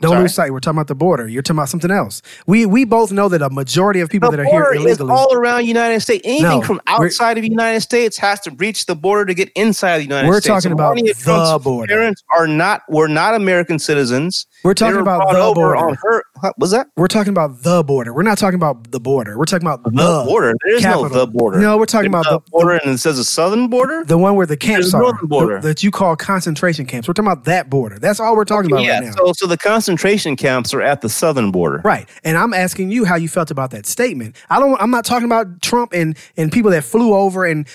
[0.00, 0.22] don't Sorry.
[0.22, 0.52] lose sight.
[0.52, 1.28] We're talking about the border.
[1.28, 2.20] You're talking about something else.
[2.46, 5.10] We we both know that a majority of people The that are here illegally.
[5.12, 6.22] all around the United States.
[6.26, 9.50] Anything No, from outside of the United States has to reach the border to get
[9.54, 10.48] inside the United States.
[10.48, 11.94] We're talking So about the Trump's border.
[11.94, 14.46] Parents are not were not American citizens.
[14.64, 15.76] We're talking about the border.
[15.76, 16.22] on her.
[16.36, 18.12] huh, Was that We're talking about the border.
[18.12, 19.38] We're not talking about the border.
[19.38, 20.54] We're talking about the, the border?
[20.64, 21.08] There is capital.
[21.08, 21.58] no the border.
[21.60, 24.02] No, we're talking There's about the, border, and it says a southern border.
[24.04, 25.60] the one where the camps There's are, northern border.
[25.60, 27.06] the- that you call concentration camps.
[27.06, 27.98] We're talking about that border.
[27.98, 29.12] That's all we're talking about yeah, right now.
[29.12, 31.82] so so the concentration camps are at the southern border.
[31.84, 32.08] Right.
[32.24, 34.34] And I'm asking you how you felt about that statement.
[34.48, 37.68] I don't I'm not talking about Trump and and people that flew over and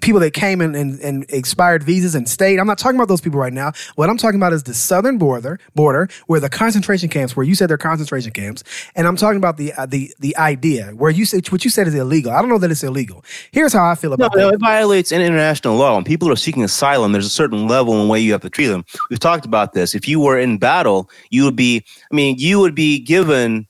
[0.00, 2.58] people that came and, and, and expired visas and stayed.
[2.58, 3.72] I'm not talking about those people right now.
[3.96, 7.54] What I'm talking about is the southern border border where the concentration camps where you
[7.54, 8.64] said they're concentration camps
[8.96, 11.88] and I'm talking about the uh, the the idea where you said what you said
[11.88, 12.32] is illegal.
[12.32, 13.22] I don't know that it's illegal.
[13.52, 14.54] Here's how I feel about no, that.
[14.54, 15.96] it violates an international law.
[15.96, 18.68] When people are seeking asylum, there's a certain level and way you have to treat
[18.68, 18.86] them.
[19.10, 19.94] We've talked about this.
[19.94, 23.66] If you were in battle, you would be, I mean, you would be given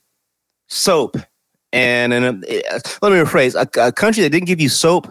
[0.68, 1.16] soap.
[1.72, 5.06] And, and uh, let me rephrase a, a country that didn't give you soap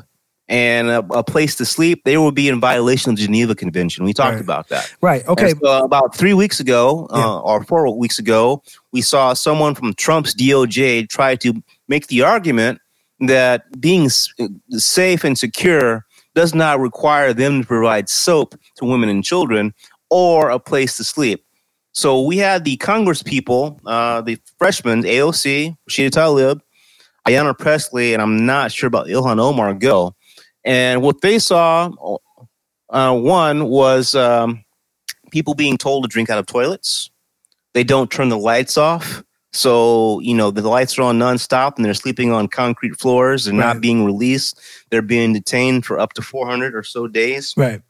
[0.50, 4.04] and a, a place to sleep, they would be in violation of the Geneva Convention.
[4.04, 4.42] We talked Right.
[4.42, 4.92] about that.
[5.00, 5.26] Right.
[5.28, 5.54] Okay.
[5.62, 7.24] So about three weeks ago, Yeah.
[7.24, 11.54] uh, or four weeks ago, we saw someone from Trump's DOJ try to
[11.88, 12.82] make the argument
[13.20, 16.04] that being safe and secure
[16.36, 19.74] does not require them to provide soap to women and children
[20.10, 21.44] or a place to sleep.
[21.92, 26.62] So we had the Congress people, uh, the freshmen, AOC, Rashida Tlaib,
[27.28, 30.16] Ayanna Pressley, and I'm not sure about Ilhan Omar go.
[30.64, 31.92] And what they saw,
[32.90, 34.64] uh, one was um,
[35.32, 37.10] people being told to drink out of toilets.
[37.74, 39.24] They don't turn the lights off.
[39.52, 43.58] So, you know, the lights are on nonstop and they're sleeping on concrete floors and
[43.58, 43.66] Right.
[43.74, 44.60] not being released.
[44.92, 47.54] They're being detained for up to 400 or so days.
[47.58, 47.82] right.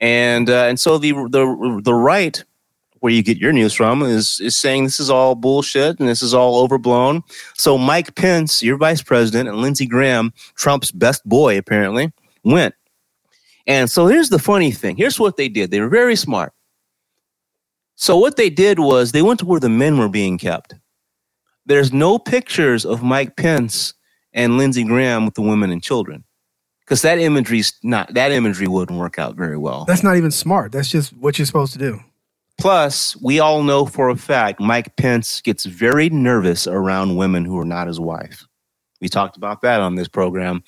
[0.00, 2.44] And uh, and so the the the right
[3.06, 6.22] where you get your news from is is saying this is all bullshit and this
[6.22, 7.22] is all overblown.
[7.54, 12.74] So Mike Pence, your vice president, and Lindsey Graham, Trump's best boy apparently, went.
[13.64, 14.96] And so here's the funny thing.
[14.96, 15.70] Here's what they did.
[15.70, 16.52] They were very smart.
[17.94, 20.74] So what they did was they went to where the men were being kept.
[21.64, 23.94] There's no pictures of Mike Pence
[24.32, 26.24] and Lindsey Graham with the women and children.
[26.80, 29.84] Because that imagery's not that imagery wouldn't work out very well.
[29.84, 30.72] That's not even smart.
[30.72, 32.00] That's just what you're supposed to do.
[32.58, 37.58] Plus, we all know for a fact Mike Pence gets very nervous around women who
[37.58, 38.46] are not his wife.
[39.00, 40.64] We talked about that on this program.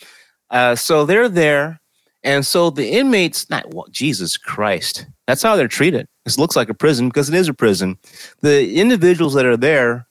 [0.50, 1.80] Uh, so they're there.
[2.24, 6.08] And so the inmates, not well, Jesus Christ, that's how they're treated.
[6.24, 7.96] This looks like a prison because it is a prison.
[8.40, 10.06] The individuals that are there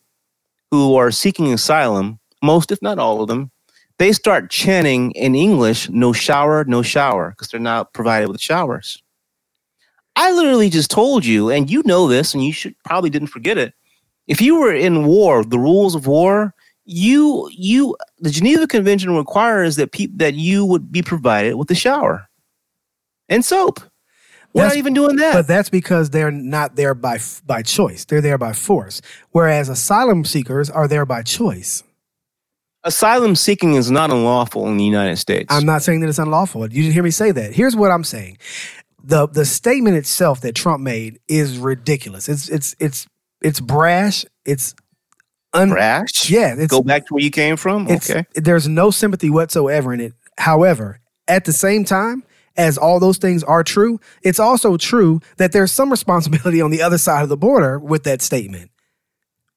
[0.71, 3.51] who are seeking asylum, most, if not all of them,
[3.99, 9.01] they start chanting in English, no shower, no shower, because they're not provided with showers.
[10.17, 13.57] I literally just told you, and you know this, and you should probably didn't forget
[13.57, 13.73] it.
[14.27, 16.53] If you were in war, the rules of war,
[16.85, 21.75] you you the Geneva Convention requires that people that you would be provided with a
[21.75, 22.27] shower
[23.29, 23.79] and soap.
[24.53, 25.33] We're That's- not even doing that.
[25.33, 28.05] But that's because they're not there by by choice.
[28.05, 29.01] They're there by force.
[29.31, 31.83] Whereas asylum seekers are there by choice.
[32.83, 35.47] Asylum seeking is not unlawful in the United States.
[35.49, 36.61] I'm not saying that it's unlawful.
[36.71, 37.53] You didn't hear me say that.
[37.53, 38.37] Here's what I'm saying.
[39.03, 42.27] The the statement itself that Trump made is ridiculous.
[42.27, 43.07] It's it's it's
[43.41, 44.25] it's brash.
[44.45, 44.75] It's
[45.53, 46.29] un Brash?
[46.29, 47.87] Yeah, it's Go back to where you came from?
[47.87, 48.25] okay.
[48.35, 50.13] there's no sympathy whatsoever in it.
[50.37, 52.23] However, at the same time,
[52.55, 56.81] as all those things are true, it's also true that there's some responsibility on the
[56.81, 58.71] other side of the border with that statement.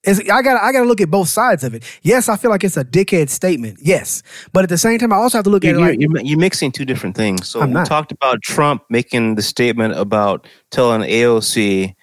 [0.03, 1.85] It's, I got I got to look at both sides of it.
[2.03, 3.79] Yes, I feel like it's a dickhead statement.
[3.83, 4.23] Yes,
[4.53, 6.39] but at the same time, I also have to look at You're, like you're, you're
[6.39, 7.49] mixing two different things.
[7.49, 11.95] So we talked about Trump making the statement about telling AOC,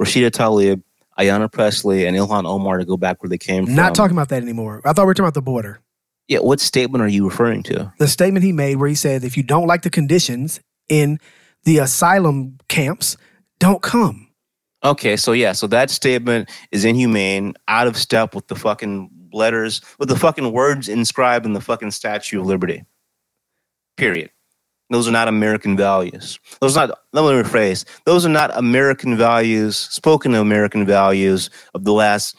[0.00, 0.82] Rashida Tlaib,
[1.18, 3.76] Ayanna Pressley, and Ilhan Omar to go back where they came from.
[3.76, 4.80] not talking about that anymore.
[4.84, 5.80] I thought we were talking about the border.
[6.26, 7.92] Yeah, what statement are you referring to?
[7.98, 11.18] The statement he made where he said, if you don't like the conditions in
[11.64, 13.16] the asylum camps,
[13.58, 14.23] don't come.
[14.84, 19.80] Okay, so yeah, so that statement is inhumane, out of step with the fucking letters,
[19.98, 22.84] with the fucking words inscribed in the fucking Statue of Liberty.
[23.96, 24.30] Period.
[24.90, 26.38] Those are not American values.
[26.60, 31.84] Those are not, let me rephrase, those are not American values, spoken American values of
[31.84, 32.36] the last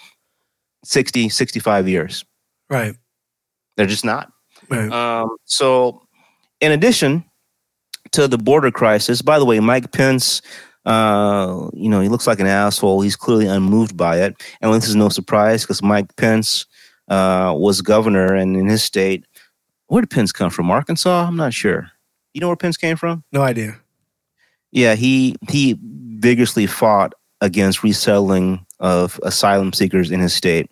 [0.84, 2.24] 60, 65 years.
[2.70, 2.96] Right.
[3.76, 4.32] They're just not.
[4.70, 4.92] Right.
[4.92, 6.02] Um, so,
[6.62, 7.26] in addition
[8.12, 10.42] to the border crisis, by the way, Mike Pence,
[10.86, 13.02] uh, you know, he looks like an asshole.
[13.02, 16.66] He's clearly unmoved by it, and this is no surprise because Mike Pence
[17.08, 19.26] uh, was governor, and in his state,
[19.88, 20.70] where did Pence come from?
[20.72, 21.26] Arkansas?
[21.28, 21.92] I'm not sure.
[22.34, 23.24] You know where Pence came from?
[23.32, 23.78] no idea.
[24.72, 30.70] Yeah, he he vigorously fought against resettling of asylum seekers in his state,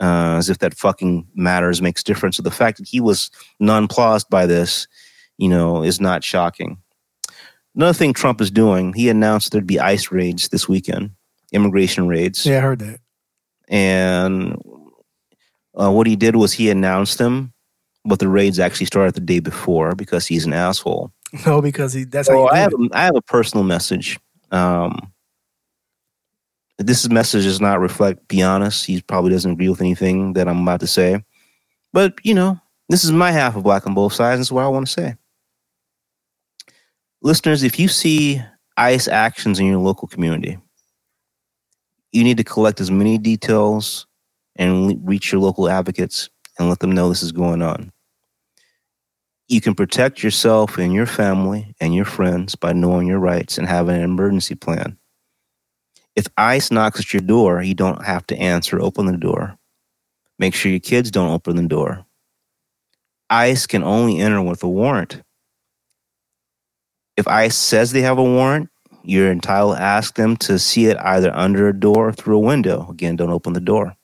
[0.00, 2.36] uh, as if that fucking matters, makes difference.
[2.36, 3.30] So the fact that he was
[3.60, 4.86] nonplussed by this,
[5.38, 6.78] you know, is not shocking.
[7.76, 11.10] Another thing Trump is doing, he announced there'd be ICE raids this weekend,
[11.52, 13.00] immigration raids, Yeah, I heard that.
[13.68, 14.56] and
[15.78, 17.52] uh, what he did was he announced them,
[18.04, 21.10] but the raids actually started the day before because he's an asshole.
[21.46, 22.78] No, because he that's how I have it.
[22.92, 24.20] a, I have a personal message.
[24.52, 25.12] Um,
[26.78, 28.28] this message does not reflect.
[28.28, 31.24] Be honest, he probably doesn't agree with anything that I'm about to say,
[31.92, 34.38] but you know, this is my half of black on both sides.
[34.38, 35.16] This is what I want to say.
[37.24, 38.42] Listeners, if you see
[38.76, 40.58] ICE actions in your local community,
[42.12, 44.06] you need to collect as many details
[44.56, 46.28] and reach your local advocates
[46.58, 47.90] and let them know this is going on.
[49.48, 53.66] You can protect yourself and your family and your friends by knowing your rights and
[53.66, 54.98] having an emergency plan.
[56.16, 58.78] If ICE knocks at your door, you don't have to answer.
[58.78, 59.56] Open the door.
[60.38, 62.04] Make sure your kids don't open the door.
[63.30, 65.22] ICE can only enter with a warrant.
[67.16, 68.70] If ICE says they have a warrant,
[69.02, 72.40] you're entitled to ask them to see it either under a door or through a
[72.40, 72.88] window.
[72.90, 73.94] Again, don't open the door.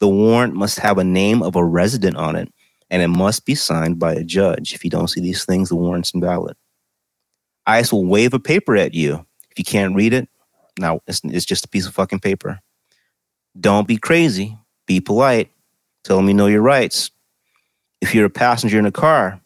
[0.00, 2.52] The warrant must have a name of a resident on it,
[2.90, 4.74] and it must be signed by a judge.
[4.74, 6.56] If you don't see these things, the warrant's invalid.
[7.66, 9.24] ICE will wave a paper at you.
[9.50, 10.28] If you can't read it,
[10.78, 12.58] now it's, it's just a piece of fucking paper.
[13.58, 14.58] Don't be crazy.
[14.86, 15.50] Be polite.
[16.04, 17.10] Tell them you know your rights.
[18.00, 19.40] If you're a passenger in a car,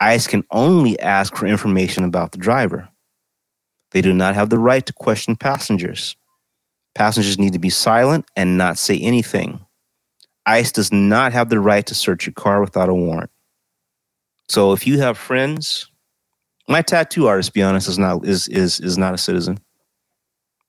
[0.00, 2.88] ICE can only ask for information about the driver.
[3.90, 6.16] They do not have the right to question passengers.
[6.94, 9.60] Passengers need to be silent and not say anything.
[10.46, 13.30] ICE does not have the right to search your car without a warrant.
[14.48, 15.88] So if you have friends,
[16.66, 19.58] my tattoo artist, be honest, is not is is is not a citizen.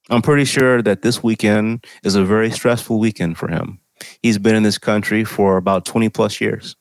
[0.09, 3.79] I'm pretty sure that this weekend is a very stressful weekend for him.
[4.21, 6.75] He's been in this country for about 20 plus years.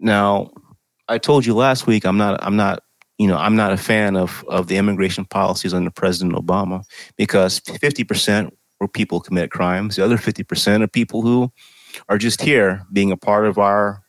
[0.00, 0.50] Now,
[1.08, 2.82] I told you last week I'm not I'm not
[3.18, 6.84] you know I'm not a fan of of the immigration policies under President Obama
[7.16, 8.50] because 50%
[8.80, 9.96] were people commit crimes.
[9.96, 11.52] The other 50% are people who
[12.08, 14.02] are just here being a part of our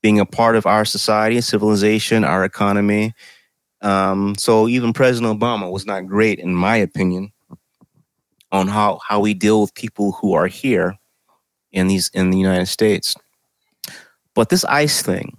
[0.00, 3.12] being a part of our society, civilization, our economy.
[3.82, 7.32] Um, so even President Obama was not great, in my opinion,
[8.50, 10.96] on how how we deal with people who are here
[11.72, 13.14] in these in the United States.
[14.38, 15.36] But this ICE thing,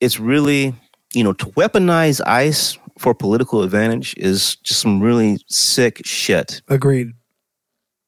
[0.00, 0.74] it's really,
[1.12, 6.62] you know, to weaponize ICE for political advantage is just some really sick shit.
[6.66, 7.12] Agreed.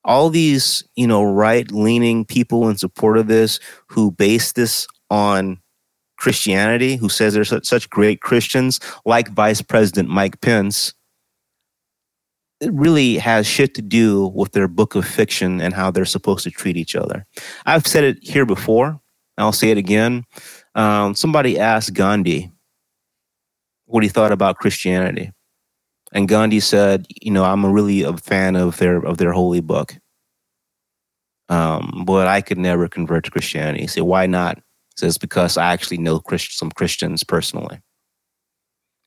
[0.05, 5.60] All these, you know, right leaning people in support of this who base this on
[6.18, 10.93] Christianity, who says they're such, such great Christians, like Vice President Mike Pence,
[12.61, 16.45] it really has shit to do with their book of fiction and how they're supposed
[16.45, 17.27] to treat each other.
[17.66, 19.01] I've said it here before.
[19.39, 20.24] I'll say it again.
[20.74, 22.51] Um, somebody asked Gandhi
[23.85, 25.33] what he thought about Christianity,
[26.12, 29.95] and Gandhi said, "You know, I'm really a fan of their of their holy book,
[31.49, 35.59] um, but I could never convert to Christianity." He said, "Why not?" He says, "Because
[35.59, 37.81] I actually know Christ- some Christians personally."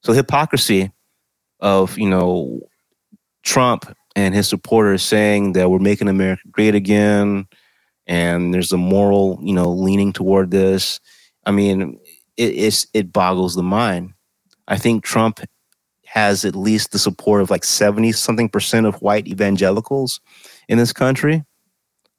[0.04, 0.92] So hypocrisy
[1.60, 2.62] of you know
[3.50, 7.48] Trump and his supporters saying that we're making America great again,
[8.06, 11.00] and there's a moral, you know, leaning toward this.
[11.48, 12.00] I mean,
[12.38, 14.14] it, it boggles the mind.
[14.68, 15.40] I think Trump
[16.06, 20.22] has at least the support of like seventy something percent of white evangelicals
[20.68, 21.44] in this country,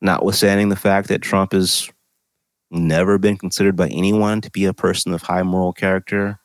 [0.00, 1.88] notwithstanding the fact that Trump has
[2.72, 6.40] never been considered by anyone to be a person of high moral character.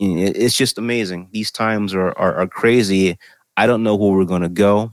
[0.00, 1.28] It's just amazing.
[1.32, 3.18] These times are, are, are crazy.
[3.58, 4.92] I don't know where we're going to go.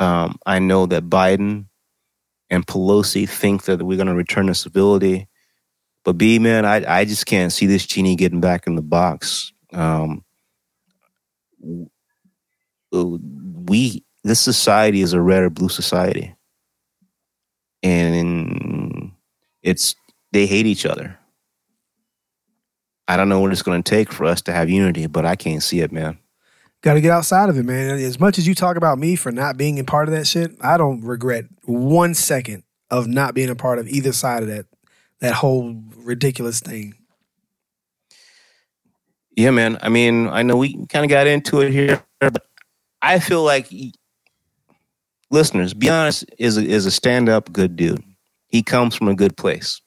[0.00, 1.66] Um, I know that Biden
[2.50, 5.28] and Pelosi think that we're going to return to civility.
[6.04, 9.52] But B, man, I, I just can't see this genie getting back in the box.
[9.72, 10.24] Um,
[12.90, 16.34] we, this society is a red or blue society.
[17.84, 19.12] And
[19.62, 19.94] it's,
[20.32, 21.16] they hate each other.
[23.06, 25.36] I don't know what it's going to take for us to have unity, but I
[25.36, 26.18] can't see it, man.
[26.82, 27.98] Got to get outside of it, man.
[27.98, 30.52] As much as you talk about me for not being a part of that shit,
[30.60, 34.66] I don't regret one second of not being a part of either side of that
[35.20, 36.94] that whole ridiculous thing.
[39.36, 39.78] Yeah, man.
[39.82, 42.44] I mean, I know we kind of got into it here, but
[43.02, 43.68] I feel like
[45.30, 48.02] listeners, be honest, is a, is a stand up good dude.
[48.46, 49.80] He comes from a good place.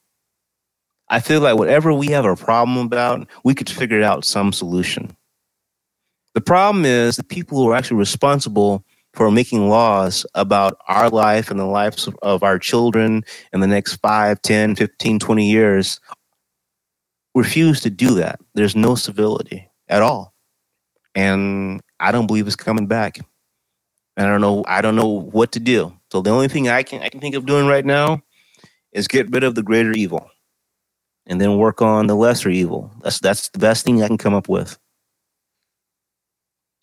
[1.09, 5.15] I feel like whatever we have a problem about, we could figure out some solution.
[6.33, 8.83] The problem is the people who are actually responsible
[9.13, 13.95] for making laws about our life and the lives of our children in the next
[13.97, 15.99] 5, 10, 15, 20 years
[17.35, 18.39] refuse to do that.
[18.53, 20.33] There's no civility at all.
[21.15, 23.19] And I don't believe it's coming back.
[24.17, 25.93] And I don't know I don't know what to do.
[26.11, 28.21] So the only thing I can I can think of doing right now
[28.93, 30.29] is get rid of the greater evil
[31.25, 32.91] and then work on the lesser evil.
[33.01, 34.77] That's that's the best thing I can come up with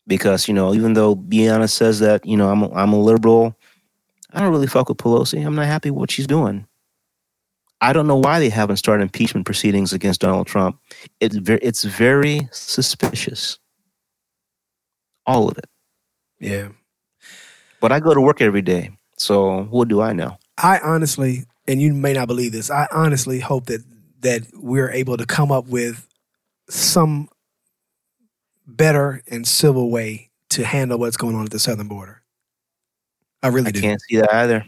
[0.08, 3.54] because you know even though Biana says that you know I'm a, I'm a liberal,
[4.32, 5.46] I don't really fuck with Pelosi.
[5.46, 6.66] I'm not happy with what she's doing.
[7.80, 10.80] I don't know why they haven't started impeachment proceedings against Donald Trump.
[11.20, 13.58] It's very it's very suspicious.
[15.26, 15.66] All of it.
[16.40, 16.68] Yeah.
[17.80, 20.38] But I go to work every day, so what do I know?
[20.56, 23.84] I honestly, and you may not believe this, I honestly hope that
[24.20, 26.08] that we're able to come up with
[26.68, 27.28] some
[28.68, 32.22] better and civil way to handle what's going on at the southern border.
[33.42, 33.80] I really I do.
[33.80, 34.64] can't see that either.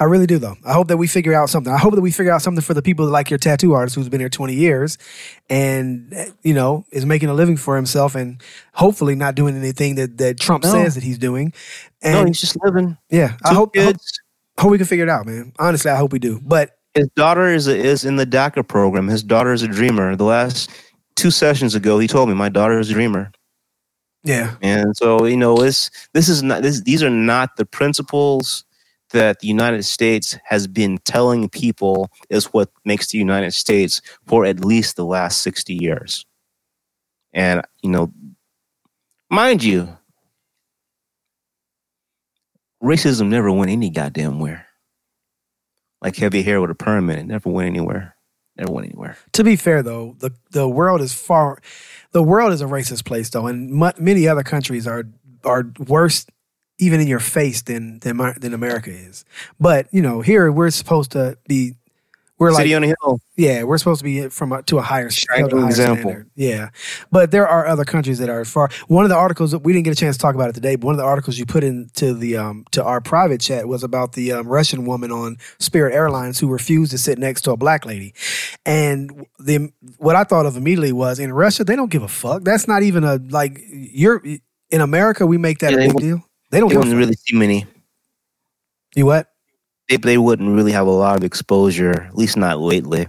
[0.00, 0.56] I really do, though.
[0.64, 1.72] I hope that we figure out something.
[1.72, 4.08] I hope that we figure out something for the people like your tattoo artist who's
[4.08, 4.96] been here 20 years
[5.50, 8.40] and, you know, is making a living for himself and
[8.74, 10.70] hopefully not doing anything that, that Trump No.
[10.70, 11.52] says that he's doing.
[12.00, 12.96] And no, he's just living.
[13.10, 14.20] yeah, I hope, I hope, kids.
[14.58, 15.52] hope we can figure it out, man.
[15.58, 16.40] Honestly, I hope we do.
[16.44, 19.08] But His daughter is is in the DACA program.
[19.08, 20.14] His daughter is a dreamer.
[20.14, 20.70] The last
[21.18, 23.32] two sessions ago, he told me my daughter is a dreamer.
[24.24, 28.64] yeah, And so, you know, this this is not this these are not the principles
[29.10, 34.44] that the United States has been telling people is what makes the United States for
[34.44, 36.26] at least the last 60 years.
[37.32, 38.12] And, you know,
[39.30, 39.88] mind you,
[42.82, 44.66] racism never went any goddamn where.
[46.02, 48.14] Like heavy hair with a permit, it, never went anywhere.
[48.58, 49.16] Never went anywhere.
[49.32, 51.60] to be fair though, the the world is far
[52.12, 55.04] the world is a racist place though, and mu- many other countries are
[55.44, 56.26] are worse
[56.78, 59.24] even in your face than than Mar- than America is.
[59.60, 61.74] But you know, here we're supposed to be
[62.38, 63.20] we're like City on a hill.
[63.36, 66.02] yeah, we're supposed to be from a, to a higher, Shining to a higher example.
[66.10, 66.30] standard.
[66.36, 66.70] Yeah,
[67.10, 68.70] but there are other countries that are far.
[68.86, 70.76] One of the articles that we didn't get a chance to talk about it today,
[70.76, 73.82] but one of the articles you put into the um to our private chat was
[73.82, 77.56] about the um, Russian woman on Spirit Airlines who refused to sit next to a
[77.56, 78.14] black lady,
[78.64, 82.44] and the what I thought of immediately was in Russia they don't give a fuck.
[82.44, 84.22] That's not even a like you're
[84.70, 86.24] in America we make that Yeah, a big deal.
[86.50, 86.98] They don't You give a wouldn't fuck.
[87.00, 87.66] really see many.
[88.94, 89.28] you what?
[89.88, 93.08] They, they wouldn't really have a lot of exposure, at least not lately.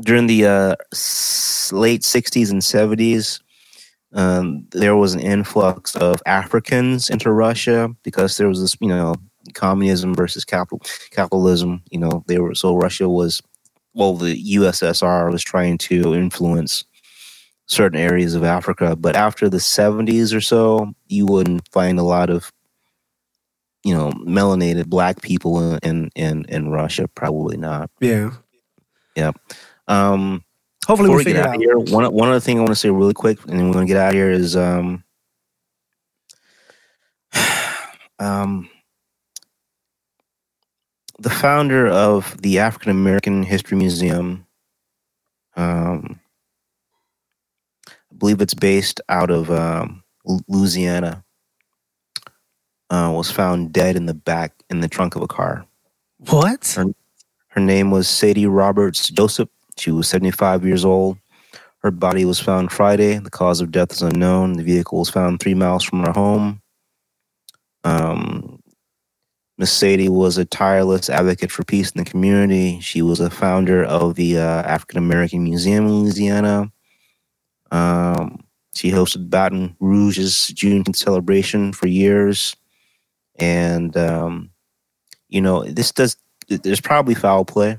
[0.00, 0.76] During the uh,
[1.72, 3.40] late 60s and 70s,
[4.12, 9.14] um, there was an influx of Africans into Russia because there was this, you know,
[9.54, 11.82] communism versus capital capitalism.
[11.90, 13.42] You know, they were so Russia was,
[13.92, 16.84] well, the USSR was trying to influence
[17.66, 22.30] certain areas of Africa, but after the 70s or so, you wouldn't find a lot
[22.30, 22.52] of
[23.84, 27.06] you know, melanated black people in in in, Russia?
[27.08, 27.90] Probably not.
[28.00, 28.30] Yeah.
[29.14, 29.32] Yeah.
[29.86, 30.42] Um,
[30.86, 31.60] Hopefully we we get figure it out out.
[31.60, 33.86] here, one one other thing I want to say really quick, and then we're gonna
[33.86, 35.04] get out of here is um,
[38.18, 38.68] um,
[41.18, 44.46] the founder of the African American History Museum.
[45.56, 46.20] Um,
[47.88, 50.02] I believe it's based out of um,
[50.48, 51.24] Louisiana.
[52.94, 55.66] Uh, was found dead in the back in the trunk of a car.
[56.30, 56.78] What?
[57.48, 59.48] Her name was Sadie Roberts Joseph.
[59.76, 61.18] She was 75 years old.
[61.78, 63.18] Her body was found Friday.
[63.18, 64.52] The cause of death is unknown.
[64.52, 66.62] The vehicle was found three miles from her home.
[67.82, 68.62] Um,
[69.58, 72.78] Miss Sadie was a tireless advocate for peace in the community.
[72.78, 76.70] She was a founder of the uh, African American Museum in Louisiana.
[77.72, 78.44] Um,
[78.76, 82.54] she hosted Baton Rouge's Juneteenth celebration for years.
[83.38, 84.50] And, um,
[85.28, 86.16] you know, this does,
[86.48, 87.78] there's probably foul play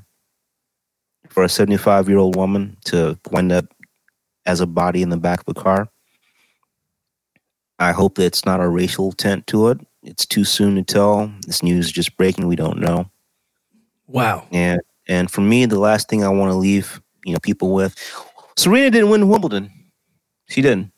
[1.28, 3.66] for a 75 year old woman to wind up
[4.44, 5.88] as a body in the back of a car.
[7.78, 9.80] I hope that it's not a racial tint to it.
[10.02, 11.30] It's too soon to tell.
[11.46, 12.46] This news is just breaking.
[12.46, 13.10] We don't know.
[14.06, 14.46] Wow.
[14.50, 17.94] And and for me, the last thing I want to leave you know people with,
[18.56, 19.70] Serena didn't win Wimbledon.
[20.48, 20.92] She didn't.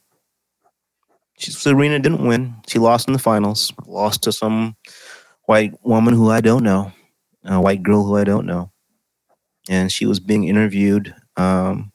[1.38, 2.56] Serena didn't win.
[2.66, 3.72] She lost in the finals.
[3.86, 4.76] Lost to some
[5.44, 6.92] white woman who I don't know,
[7.44, 8.70] a white girl who I don't know,
[9.68, 11.92] and she was being interviewed um,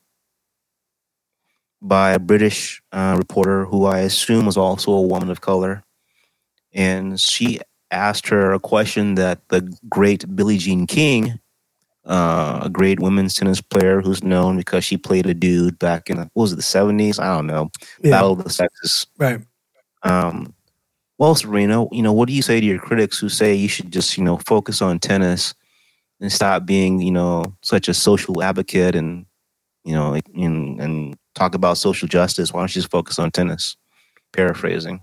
[1.82, 5.84] by a British uh, reporter who I assume was also a woman of color,
[6.74, 7.60] and she
[7.92, 11.40] asked her a question that the great Billie Jean King,
[12.06, 16.18] uh, a great women's tennis player who's known because she played a dude back in
[16.18, 17.20] the, what was it the seventies?
[17.20, 17.72] I don't know,
[18.02, 18.12] Yeah.
[18.12, 19.08] Battle of the Sexes.
[19.18, 19.40] Right.
[20.04, 20.54] Um,
[21.18, 23.92] well, Serena, you know, what do you say to your critics who say you should
[23.92, 25.54] just, you know, focus on tennis
[26.20, 29.26] and stop being, you know, such a social advocate and,
[29.86, 32.52] you know, and, and talk about social justice?
[32.52, 33.78] Why don't you just focus on tennis?
[34.34, 35.02] Paraphrasing.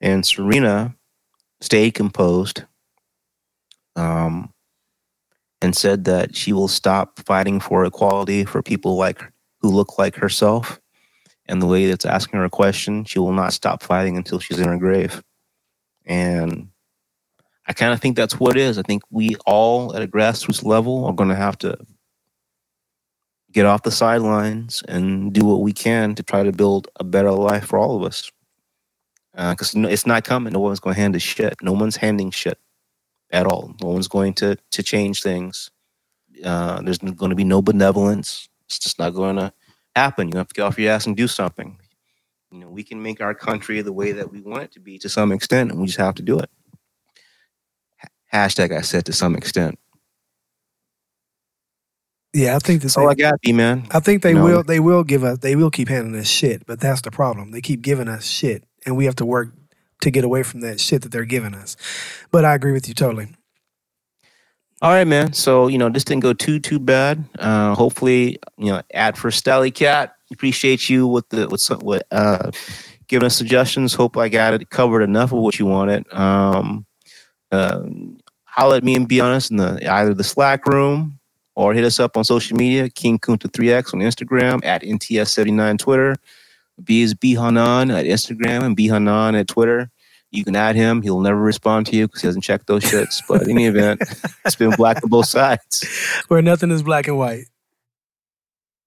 [0.00, 0.94] And Serena
[1.60, 2.64] stayed composed
[3.96, 4.51] um,
[5.62, 9.22] and said that she will stop fighting for equality for people like
[9.60, 10.80] who look like herself
[11.46, 14.58] and the way that's asking her a question, she will not stop fighting until she's
[14.58, 15.22] in her grave.
[16.04, 16.68] And
[17.66, 18.78] I kind of think that's what it is.
[18.78, 21.76] I think we all at a grassroots level are going to have to
[23.52, 27.30] get off the sidelines and do what we can to try to build a better
[27.32, 28.30] life for all of us.
[29.36, 30.52] Uh, because it's not coming.
[30.52, 31.56] No one's going to hand us shit.
[31.62, 32.58] No one's handing shit
[33.32, 33.74] at all.
[33.82, 35.70] No one's going to to change things.
[36.44, 38.48] Uh, there's going to be no benevolence.
[38.66, 39.52] It's just not going to
[39.96, 40.28] happen.
[40.30, 41.78] You have to get off your ass and do something.
[42.52, 44.98] You know, we can make our country the way that we want it to be
[45.00, 46.50] to some extent, and we just have to do it.
[48.32, 49.78] Ha- hashtag I said to some extent.
[52.34, 52.96] Yeah, I think That's this.
[52.96, 53.86] all I got, B man.
[53.90, 54.44] I think they You know?
[54.44, 54.62] will.
[54.64, 55.38] They will give us.
[55.38, 56.66] They will keep handing us shit.
[56.66, 57.52] But that's the problem.
[57.52, 59.50] They keep giving us shit, and we have to work
[60.02, 61.76] to get away from that shit that they're giving us.
[62.30, 63.28] But I agree with you totally.
[64.82, 65.32] All right, man.
[65.32, 67.24] So you know this didn't go too too bad.
[67.38, 70.16] Uh, hopefully, you know, ad for Stally Cat.
[70.32, 72.50] Appreciate you with the with some with uh,
[73.06, 73.94] giving us suggestions.
[73.94, 76.12] Hope I got it covered enough of what you wanted.
[76.12, 76.84] Um,
[77.52, 77.82] uh,
[78.44, 81.20] holler at me and be honest in the either the Slack room
[81.54, 82.88] or hit us up on social media.
[82.88, 86.16] King Kunta 3x on Instagram at NTS79 Twitter.
[86.82, 89.90] B is B Hanan at Instagram and B Hanan at Twitter.
[90.30, 91.02] You can add him.
[91.02, 93.22] He'll never respond to you because he doesn't check those shits.
[93.28, 94.00] But in any event,
[94.46, 95.86] it's been black on both sides.
[96.28, 97.44] Where nothing is black and white.